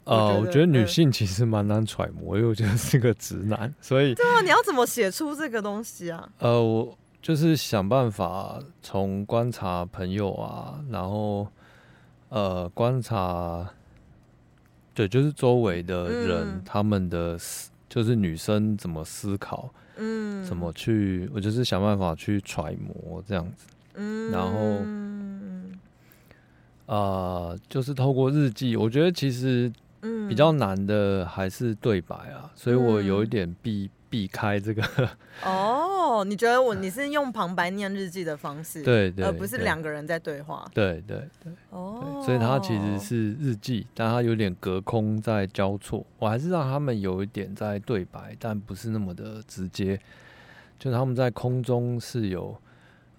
[0.07, 6.29] 呃，我觉得女性其实蛮难揣摩，因为我觉得是个直男，所以对啊，你要怎么写出这个东西啊？
[6.39, 11.45] 呃，我就是想办法从观察朋友啊，然后
[12.29, 13.69] 呃观察，
[14.93, 23.67] 对，就是周围的人、嗯他们的思，就是女生怎么思考，嗯，怎么去，我就是想办法去揣摩这样子。
[23.95, 24.81] 嗯，然后
[26.85, 29.69] 呃，就是透过日记，我觉得其实
[30.07, 34.81] 嗯比较难的还是对白啊，所以我有一嗯点避避开这个，
[35.43, 40.65] 哦，你觉得我你 是用旁白念日记的方式，对对，而不是两个人在对话。
[40.73, 41.51] 对对对。
[41.71, 46.05] 哦对，所以它其实是日记，但它有点隔空在交错。
[46.19, 49.99] 我还是让他们有一点在对白，但不是那么的直接。
[50.79, 52.55] 就是他们在空中是有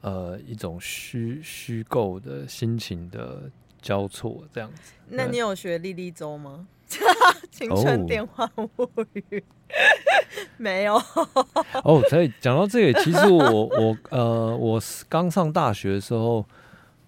[0.03, 3.51] 呃一种虚虚构的心情的
[3.83, 4.93] 交错，这样子。
[5.09, 6.67] 那你有学莉莉周吗？
[7.51, 8.69] 青春哦电话物
[9.13, 9.45] 语
[10.57, 10.95] 没有，
[11.85, 16.45] 哦，所以讲到这个，其实我我呃我刚上大学的时候，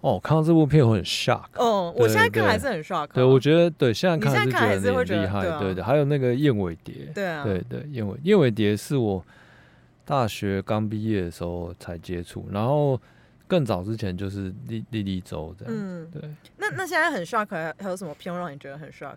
[0.01, 1.47] 哦，看到这部片我很 shock。
[1.55, 3.09] 哦，我现在看还是很 shock 啊。
[3.15, 5.83] 对，我觉得对，现在看还是是觉得很厉害，对啊对的。
[5.83, 9.25] 还有那个燕尾蝶，对啊，对对，燕尾燕尾蝶是我
[10.05, 13.01] 大学刚毕业的时候才接触，然后
[13.47, 15.75] 更早之前就是莉莉莉周这样。
[15.75, 16.23] 嗯，对，
[16.59, 19.17] 那那现在很 shock，还还有什么片让你觉得很 shock？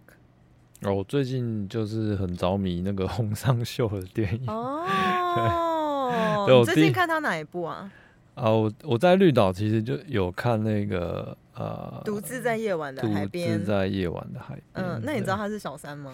[0.92, 7.92] 我最近就是很着迷那个 洪尚秀的电影 哦，对我你最近看到哪一部啊？
[8.36, 13.66] 啊，我我在绿岛其实就有看那个呃，独自在夜晚的海边自。
[13.66, 14.84] 在夜晚的海边。
[14.86, 15.36] 嗯，那你知道？
[15.36, 16.12] 他是小三吗？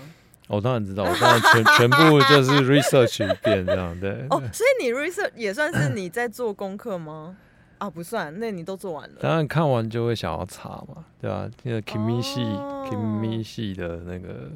[0.48, 4.26] 我当然知道，我当然全全部就是 research 一遍这样，对。
[4.32, 7.38] 哦，所以你 research 也算是你在做功课吗？
[7.80, 9.16] 啊，不算，那你都做完了。
[9.20, 14.52] 当然看完就会想要查嘛，对吧、那个 Kimi 系、哦 Kimi 系的那个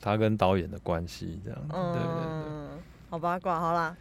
[0.00, 2.22] 他跟导演的关系这样，对对对。
[2.24, 2.68] 嗯，
[3.10, 3.96] 好八卦，好啦，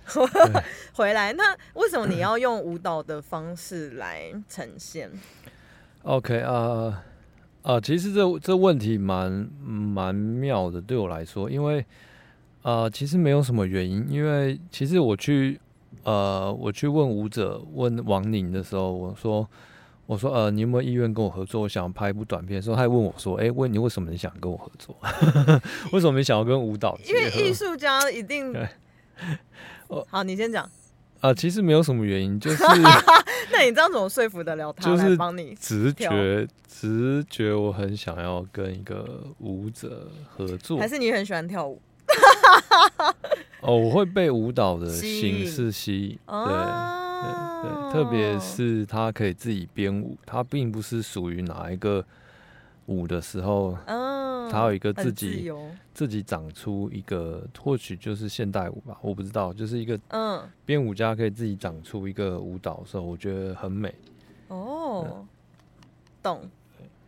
[0.93, 1.33] 回来。
[1.33, 5.09] 那为什么你要用舞蹈的方式来呈现
[6.03, 7.03] ？OK 啊、
[7.63, 11.83] 呃、其实这这问题蛮蛮妙的，对我来说，因为
[12.61, 15.59] 呃，其实没有什么原因，因为其实我去
[16.03, 19.47] 呃我去问舞者问王宁的时候，我说
[20.05, 21.61] 我说呃你有没有意愿跟我合作？
[21.61, 24.95] 我想拍一部短片的时候，他还问我说，哎、问你为什么你想跟我合作？
[25.91, 27.29] 为什么你想要跟舞蹈因为？
[27.49, 28.67] 艺术家一定 对。
[30.09, 30.69] 好，你先讲。
[31.21, 32.63] 啊、其实没有什么原因，就是
[33.51, 35.53] 那你这样怎么说服得了他就是来帮你？
[35.55, 40.87] 直觉，直觉我很想要跟一个舞者合作还。
[40.87, 41.81] 是你很喜欢跳舞？
[43.61, 52.03] 哦，我会被舞蹈的形式吸引，对对哦对，特别是他可以自己编舞，他并不是属于哪一个
[52.85, 55.49] 舞的时候，嗯，他有一个自己
[55.93, 63.93] 自自己长出一个，或许就是现代舞吧，我不知道，就是一个嗯编舞家可以自己长出一个舞蹈的时候，我觉得很美。
[64.47, 65.25] 哦，
[66.23, 66.49] 懂。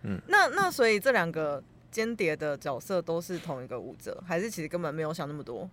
[0.04, 5.70] 嗯那那所以这两个间谍的角色都是同一个舞者，还是其实根本没有想那么多？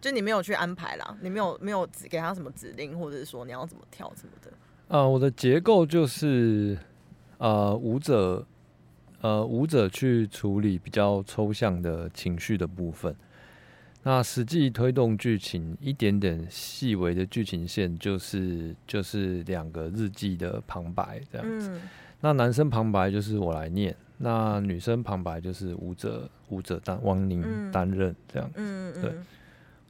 [0.00, 4.52] 就你没有去安排啦，你没有没有指给他什么指令，或者是说你要怎么跳什么的。
[4.96, 6.78] 啊、我的结构就是，
[7.36, 8.46] 呃，舞者，
[9.20, 13.14] 呃，舞者去处理比较抽象的情绪的部分，
[14.02, 21.70] 那实际推动剧情一点点细微的剧情线，就是就是两个日记的旁白这样子。
[21.70, 21.82] 嗯
[22.20, 29.26] 那男生旁白就是我来念，那女生旁白就是舞者舞者担汪宁嗯担任这样，嗯对嗯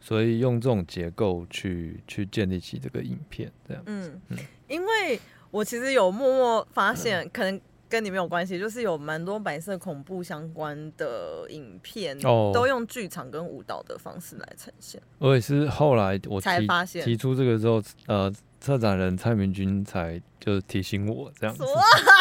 [0.08, 3.82] 所以用这种结构去去建立起这个影片这样。
[3.84, 14.98] 嗯嗯，因为我其实有默默发现，可能跟你没有关系，就是有蛮多白色恐怖相关的影片，哦都用剧场跟舞蹈的方式来呈现。
[15.18, 21.62] 我也是后来我才发现提出这个之后，呃，策展人蔡明君才就是提醒我这样子？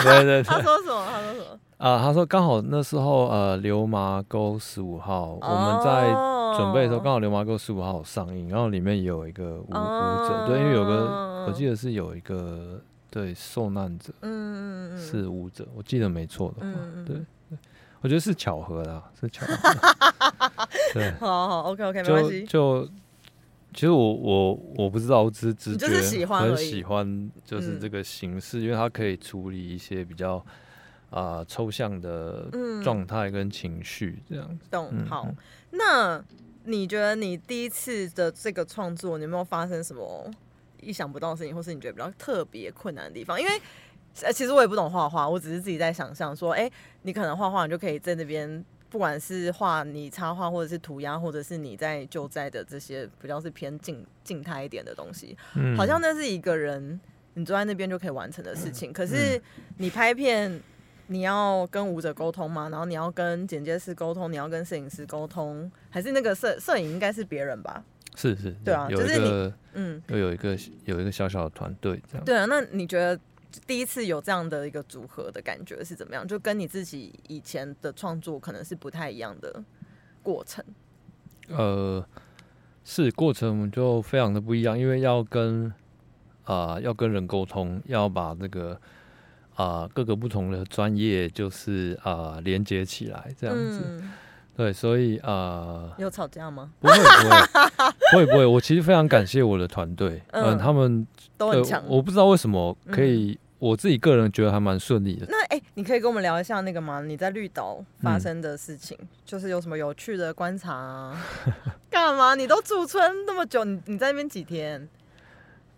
[0.04, 1.08] 对对对，他说什么？
[1.10, 1.60] 他说什么？
[1.78, 6.08] 啊，他说刚好那时候呃，流麻沟十五号我们在
[6.58, 16.74] 准备的时候，刚好流麻沟十五号上映，然后里面也有一个舞、哦舞者，对，因为有个嗯我记得是有一个对受难者嗯嗯嗯，是舞者，我记得没错的话，
[17.06, 17.58] 对对，
[18.02, 22.46] 我觉得是巧合啦，是巧合， 对，好好，OK OK，没关就系。
[22.46, 22.90] 就
[23.74, 27.80] 其实我我我不知道，我只是直觉很喜欢就是嗯。
[27.80, 30.44] 这个形式，因为它可以处理一些比较
[31.10, 34.66] 啊、抽象的嗯状态跟情绪这样子。
[34.70, 35.36] 懂嗯好嗯。
[35.72, 36.24] 那
[36.66, 40.30] 你觉得你第一次的这个创作，你有没有发生什么
[40.82, 43.40] 意想不到的事情，或是你觉得比较特别困难的地方？
[43.40, 43.62] 因为
[44.24, 46.70] 呃，其实我也不懂画画，我只是自己在想象说，哎，
[47.04, 55.38] 你可能画画，你就可以在那边，不管是画你插画，或者是涂鸦，或者是你在救灾的这些比较是偏静静态一点的东西，
[55.78, 57.00] 好像那是一个人
[57.36, 58.92] 你坐在那边就可以完成的事情。
[58.92, 59.40] 可是
[59.78, 60.60] 你拍片，
[61.08, 62.70] 你要跟舞者沟通吗？
[62.70, 67.84] 然后你要跟剪接师沟通，你要跟摄影师沟通，还是那个摄摄影应该是别人吧？
[68.16, 72.26] 是是，对啊，就是你，嗯，又有一个有一个小小的团队这样。
[72.26, 73.20] 对啊，那你觉得？
[73.66, 76.28] 第一次有这样的一个组合的感觉是怎么样？
[76.28, 79.64] 就跟你自己以前的创作可能是不太一样的
[80.22, 80.64] 过程。
[81.48, 82.06] 呃，
[82.84, 85.74] 是过程我们就非常的不一样，因为要跟
[86.44, 88.80] 啊要跟人沟通，要把这个
[89.58, 94.02] 啊各个不同的专业就是啊连接起来这样子。
[94.56, 96.72] 对，所以啊有吵架吗？
[96.80, 97.06] 不会不会
[98.12, 101.06] 不会不会，我其实非常感谢我的团队，嗯，他们
[101.38, 101.84] 都很强。
[101.88, 103.38] 我不知道为什么可以。
[103.60, 105.26] 我自己个人觉得还蛮顺利的。
[105.28, 107.02] 那哎，你可以跟我们聊一下那个吗？
[107.02, 108.96] 你在绿岛发生的事情，
[109.26, 111.20] 就是有什么有趣的观察啊？
[111.90, 112.36] 干嘛？
[112.36, 114.88] 你都驻村那么久，你你在那边几天？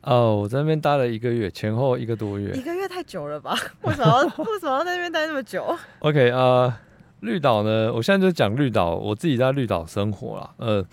[0.02, 2.54] 哦，我在那边待了一个月，前后一个多月。
[2.54, 3.56] 一个月太久了吧？
[3.84, 6.80] 为什么 为什么要在那边待那么久？OK 啊，
[7.20, 7.92] 绿岛呢？
[7.94, 10.54] 我现在就讲绿岛，我自己在绿岛生活了。
[10.58, 10.86] 呃，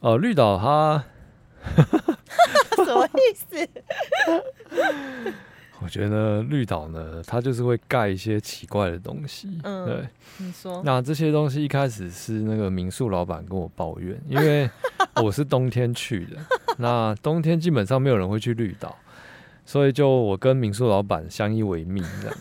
[0.00, 1.04] 呃，绿岛它
[2.84, 3.68] 什么意思？
[5.82, 9.58] 我觉得绿岛呢，它就是会盖一些奇怪的东西。
[9.62, 10.08] 嗯，对，
[10.38, 10.82] 你说。
[10.84, 14.68] 那这些东西一开始是那个民宿老板跟我抱怨，因为
[15.24, 16.36] 我是冬天去的，
[16.76, 18.94] 那冬天基本上没有人会去绿岛，
[19.64, 22.36] 所以就我跟民宿老板相依为命这样。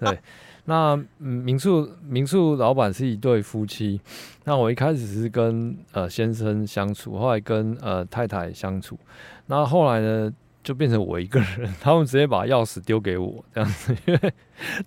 [0.00, 0.18] 对，
[0.64, 4.00] 那民宿民宿老板是一对夫妻，
[4.44, 8.98] 那我一开始是跟呃先生相处，后来跟呃太太相处，
[9.46, 10.32] 那后来呢？
[10.68, 14.32] 就变成我一个人， 他们直接把钥匙丢给我这样子，因为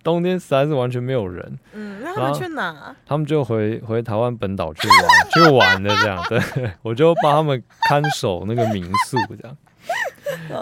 [0.04, 1.58] 冬天实在是完全没有人。
[1.72, 2.94] 嗯，那他们去哪？
[3.04, 6.24] 他们就回回台湾本岛去玩，去玩的这样。
[6.28, 6.40] 对，
[6.82, 9.56] 我就帮他们看守那个民宿这样。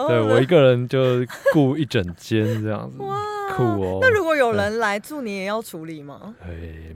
[0.07, 3.15] 对我一个人就雇一整间这样子，哇，
[3.55, 3.99] 酷哦。
[4.01, 6.33] 那如果有人来住，你也要处理吗？
[6.43, 6.49] 哎，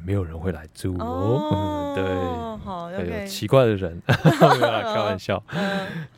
[0.04, 1.94] 没有人会来住哦。
[1.96, 2.04] 对，
[2.66, 5.44] 好，有奇怪的人， 开玩笑。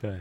[0.01, 0.17] 对。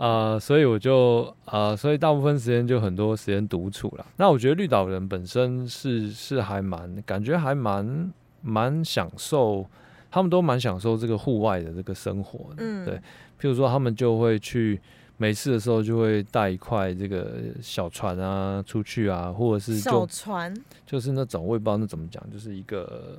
[0.00, 4.06] 啊，所以我就啊，所以大部分时间就很多时间独处了。
[4.16, 9.66] 那我觉得绿岛人本身是是还蛮感觉还蛮蛮享受，
[10.10, 12.46] 他们都蛮享受这个户外的这个生活。
[12.56, 12.94] 嗯，对。
[13.38, 14.80] 譬如说，他们就会去
[15.18, 20.54] 没事的时候就会带一块这个小船啊出去啊，或者是小船，
[20.86, 23.18] 就是那种我也不知道那怎么讲，就是一个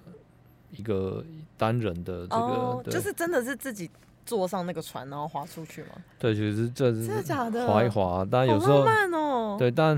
[0.71, 1.23] 一个
[1.57, 3.87] 单人的这个，就是真的是自己。
[4.25, 5.89] 坐上那个船，然后划出去吗？
[6.19, 8.25] 对，其实这是真的假的，划一划。
[8.29, 9.55] 但有时候慢哦。
[9.57, 9.95] 对，但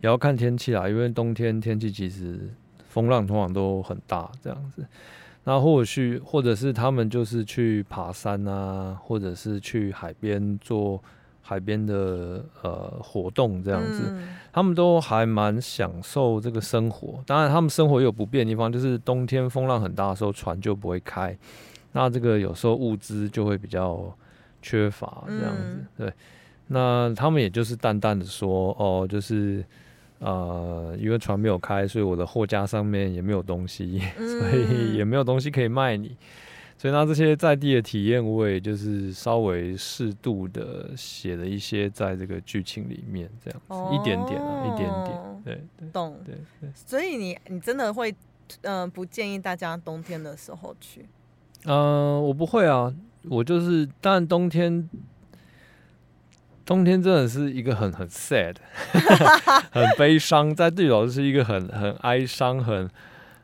[0.00, 2.48] 也要看天气啦，因为冬天天气其实
[2.88, 4.86] 风浪通常都很大，这样子。
[5.44, 11.02] 那或许或者是他们就是去爬山啊，或者是去海边做
[11.40, 14.14] 海边的呃活动这样子，
[14.52, 17.22] 他们都还蛮享受这个生活。
[17.26, 21.34] 当然，他们生活有不便的地方，就是冬天风浪很大的时候，船就不会开。
[21.92, 24.14] 那这个有时候物资就会比较
[24.60, 26.12] 缺乏，这样子对。
[26.68, 29.64] 那他们也就是淡淡的说，哦，就是
[30.18, 36.14] 呃，因为船没有开，所以我的货架上面也没有东西， 所以也没有东西可以卖你。
[36.76, 46.70] 所以那这些在地的体验，我也就是稍微适度的写了一些在这个剧情里面，这样子一点点啊，一点点，对对，懂对对。
[46.74, 48.14] 所以你你真的会
[48.60, 51.06] 嗯不建议大家冬天的时候去。
[51.64, 52.92] 嗯，我不会啊，
[53.28, 54.88] 我就是，但冬天，
[56.64, 58.56] 冬天真的是一个很很 sad，
[59.72, 62.88] 很悲伤，在地岛是一个很很哀伤，很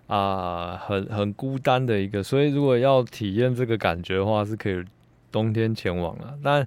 [0.07, 4.85] 啊，很很孤单的一个，所以如果要体验这个感觉的话，是可以。
[5.35, 6.65] 冬天前往了，但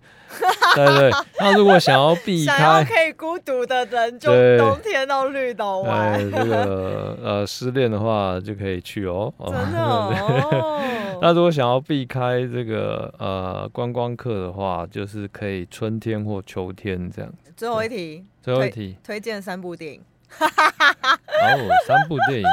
[0.86, 6.20] 对对， 那如果想要避开可以孤独的人，就冬天到绿岛玩。
[6.32, 9.34] 这个呃失恋的话就可以去哦。
[9.46, 10.82] 真的哦。
[11.22, 17.32] 那如果想要避开这个呃观光客的话，就是可以春天或秋天这样。
[17.56, 20.02] 最后一题，最后一题，推荐三部电影。
[20.40, 22.48] 哦，三部电影。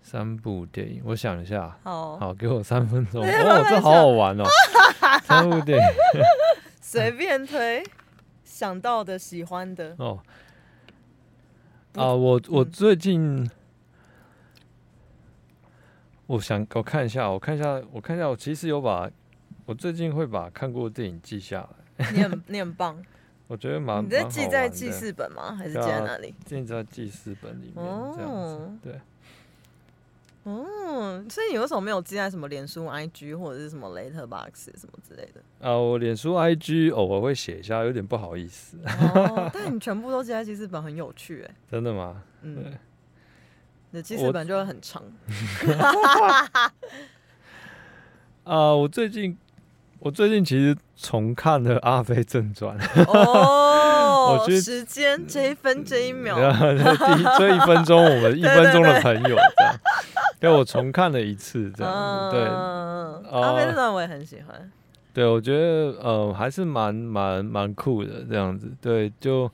[0.00, 1.76] 三部电影，我想一下。
[1.82, 3.20] 好，好，给我三分钟。
[3.28, 4.44] 哦，这好好玩哦。
[5.22, 5.84] 三部电影，
[6.90, 7.84] 随便推，
[8.44, 9.94] 想到的、喜欢的。
[9.98, 10.18] 哦。
[11.96, 13.46] 啊，我我最近，
[16.26, 19.10] 我想我看一下，我看一下，我看一下，我其实有把
[19.66, 21.60] 我最近会把看过的电影记下
[21.98, 22.10] 来。
[22.10, 23.04] 你很你很棒，
[23.48, 24.02] 我觉得蛮。
[24.02, 25.54] 你在记在记事本吗？
[25.54, 26.34] 还是记在哪里？
[26.46, 27.84] 记在记事本里面
[28.16, 28.78] 这样子。
[28.82, 28.98] 对。
[30.48, 35.42] 哦，所以你为什么没有记在什么脸书、IG 或者是什么 Letterbox 什么之类的？
[35.60, 38.78] 啊，我脸书、IG 偶尔会写一下，有点不好意思。
[38.86, 41.54] 哦，但你全部都记在记事本，很有趣哎。
[41.70, 42.22] 真的吗？
[42.42, 42.72] 嗯。
[43.90, 45.02] 你的记事本就会很长。
[48.44, 49.36] 啊，我最近
[49.98, 52.78] 我最近其实重看了《阿飞正传》。
[53.10, 56.36] 哦，时间这一分这一秒，
[57.38, 59.74] 这一分钟我们 一分钟的朋友这样。
[60.40, 62.44] 对，我重看了一次，这样对。
[63.30, 64.70] 阿飞这段我也很喜欢。
[65.12, 68.70] 对，我觉得呃还是蛮蛮蛮酷的这样子。
[68.80, 69.50] 对，就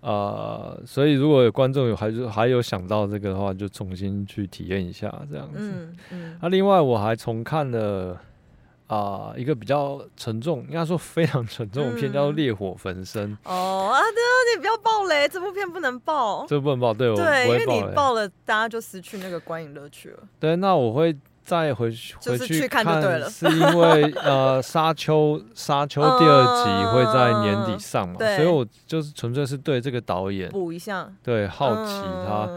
[0.00, 5.58] 呃，所以如果有观众有还是还有想到这个的话，就重新去体验一下这样子。
[5.58, 6.38] 嗯嗯。
[6.40, 8.18] 那另外我还重看了。
[8.88, 13.30] 啊，一个比较沉重，应该说非常沉重的片，叫做《烈火焚身》。
[13.44, 20.20] 哦啊，对，你不要爆雷，这部片不能爆，这不能爆，对，对，因为你爆了，大家就失去那个观影乐趣了。
[20.40, 21.14] 对，那我会
[21.44, 31.92] 再回去回去看就对了，是因为呃，《沙丘》《沙丘》第二集会在年底上嘛，所以我就是纯粹是对这个导演补一下，对，好奇
[32.26, 32.48] 他，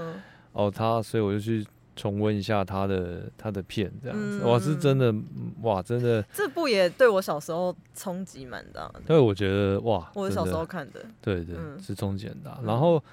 [0.53, 1.67] 哦，他，所以我就去。
[2.01, 5.13] 重温一下他的他的片，这样子，哇，是真的，
[5.61, 8.99] 哇，真的，这部也对我小时候冲击蛮大的。
[9.05, 12.59] 对，我觉得哇，我小时候看的，对对，是冲击很大。
[12.63, 13.03] 然后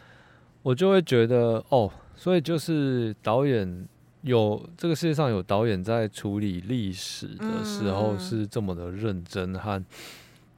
[0.63, 3.87] 我就会觉得，哦，所以就是导演
[4.23, 9.85] 有这个世界上有导演在处理历史的时候是这么的认真，和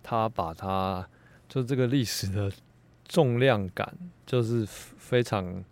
[0.05, 1.05] 他把他
[1.49, 2.49] 就这个历史的
[3.09, 3.93] 重量感，
[4.24, 5.64] 就是非常。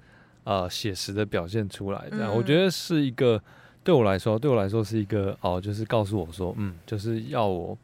[0.48, 2.34] 呃，写实的表现出来，这样。
[2.34, 3.38] 我觉得是一个
[3.84, 7.76] 对我来说，对我来说是一个哦，就是告诉我说，嗯，就是要我，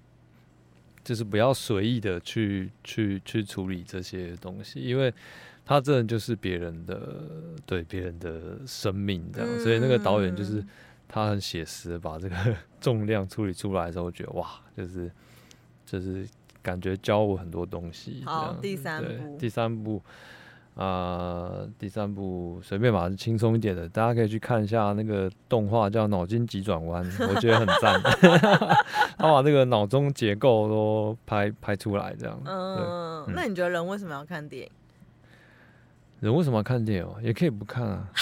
[1.04, 5.12] 就是不要随意的去去去处理这些东西，因为
[5.66, 7.22] 他真的就是别人的，
[7.66, 10.64] 对别人的生命这样，所以那个导演就是
[11.06, 12.34] 他很写实把这个
[12.80, 15.12] 重量处理出来的时候，我觉得哇，就是
[15.84, 16.26] 就是
[16.62, 18.22] 感觉教我很多东西。
[18.24, 20.00] 好，第三部，第三部。
[20.74, 28.00] 啊，第三部随便吧，轻松一点的，大家可以去看一下那个动画，叫《脑筋急转弯》， 我觉得很赞。
[29.16, 32.36] 他把这个脑中结构都拍拍出来，这样。
[32.44, 34.70] 嗯，那你觉得人为什么要看电影？
[36.20, 37.08] 人为什么要看电影？
[37.22, 38.08] 也可以不看啊。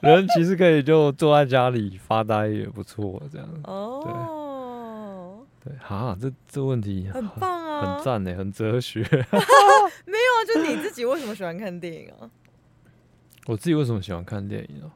[0.00, 3.48] 人其实可以就坐在家里发呆也不错，这样。
[3.64, 4.02] 哦。
[4.04, 4.12] 对。
[5.64, 7.71] 对啊，这这问题很棒。
[7.84, 9.00] 很赞呢，很哲学。
[10.06, 12.30] 没有啊，就你自己为什么喜欢看电影啊？
[13.46, 14.90] 我自己为什么喜欢看电影啊？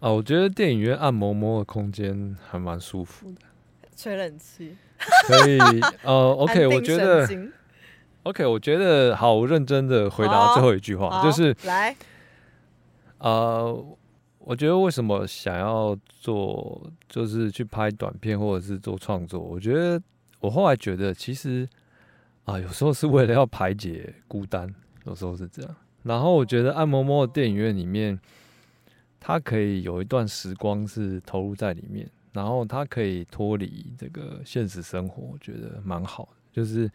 [0.00, 3.40] 啊，我觉得电影院按摩摩的空间还蛮舒服的，
[3.96, 4.76] 吹冷气。
[5.28, 5.58] 可以，
[6.02, 7.28] 呃，OK，我觉得
[8.24, 11.94] ，OK，我觉得好，我认真的回答最后一句话，就是来，
[13.18, 13.84] 呃，
[14.38, 20.02] 我觉得为什么想要做，就是去拍短片或者是做创作，我觉得。
[20.40, 21.68] 我后来觉得，其实
[22.44, 24.72] 啊，有时候是为了要排解孤单，
[25.04, 25.76] 有时候是这样。
[26.04, 28.18] 然后我觉得按摩摩的电影院里面，
[29.18, 36.30] 它可以有一段时光是投入在里面，然后它可以脱离这个现实生活，我觉得蛮好的。
[36.52, 36.90] 就是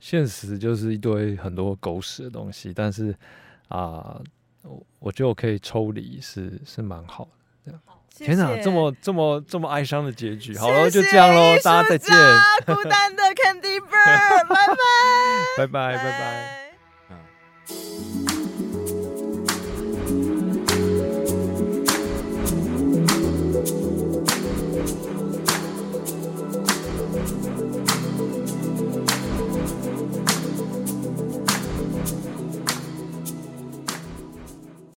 [0.00, 3.14] 现实就是一堆很多狗屎的东西，但是
[3.68, 4.22] 啊，
[4.62, 7.30] 我我觉得我可以抽离，是是蛮好的。
[7.66, 7.80] 这样。
[8.16, 12.14] 天哪，这么这么这么哀伤的结局，好了，就这样喽，大家再见，
[12.66, 14.56] 孤单的 Candy 拜拜，
[15.56, 16.68] 拜拜拜拜。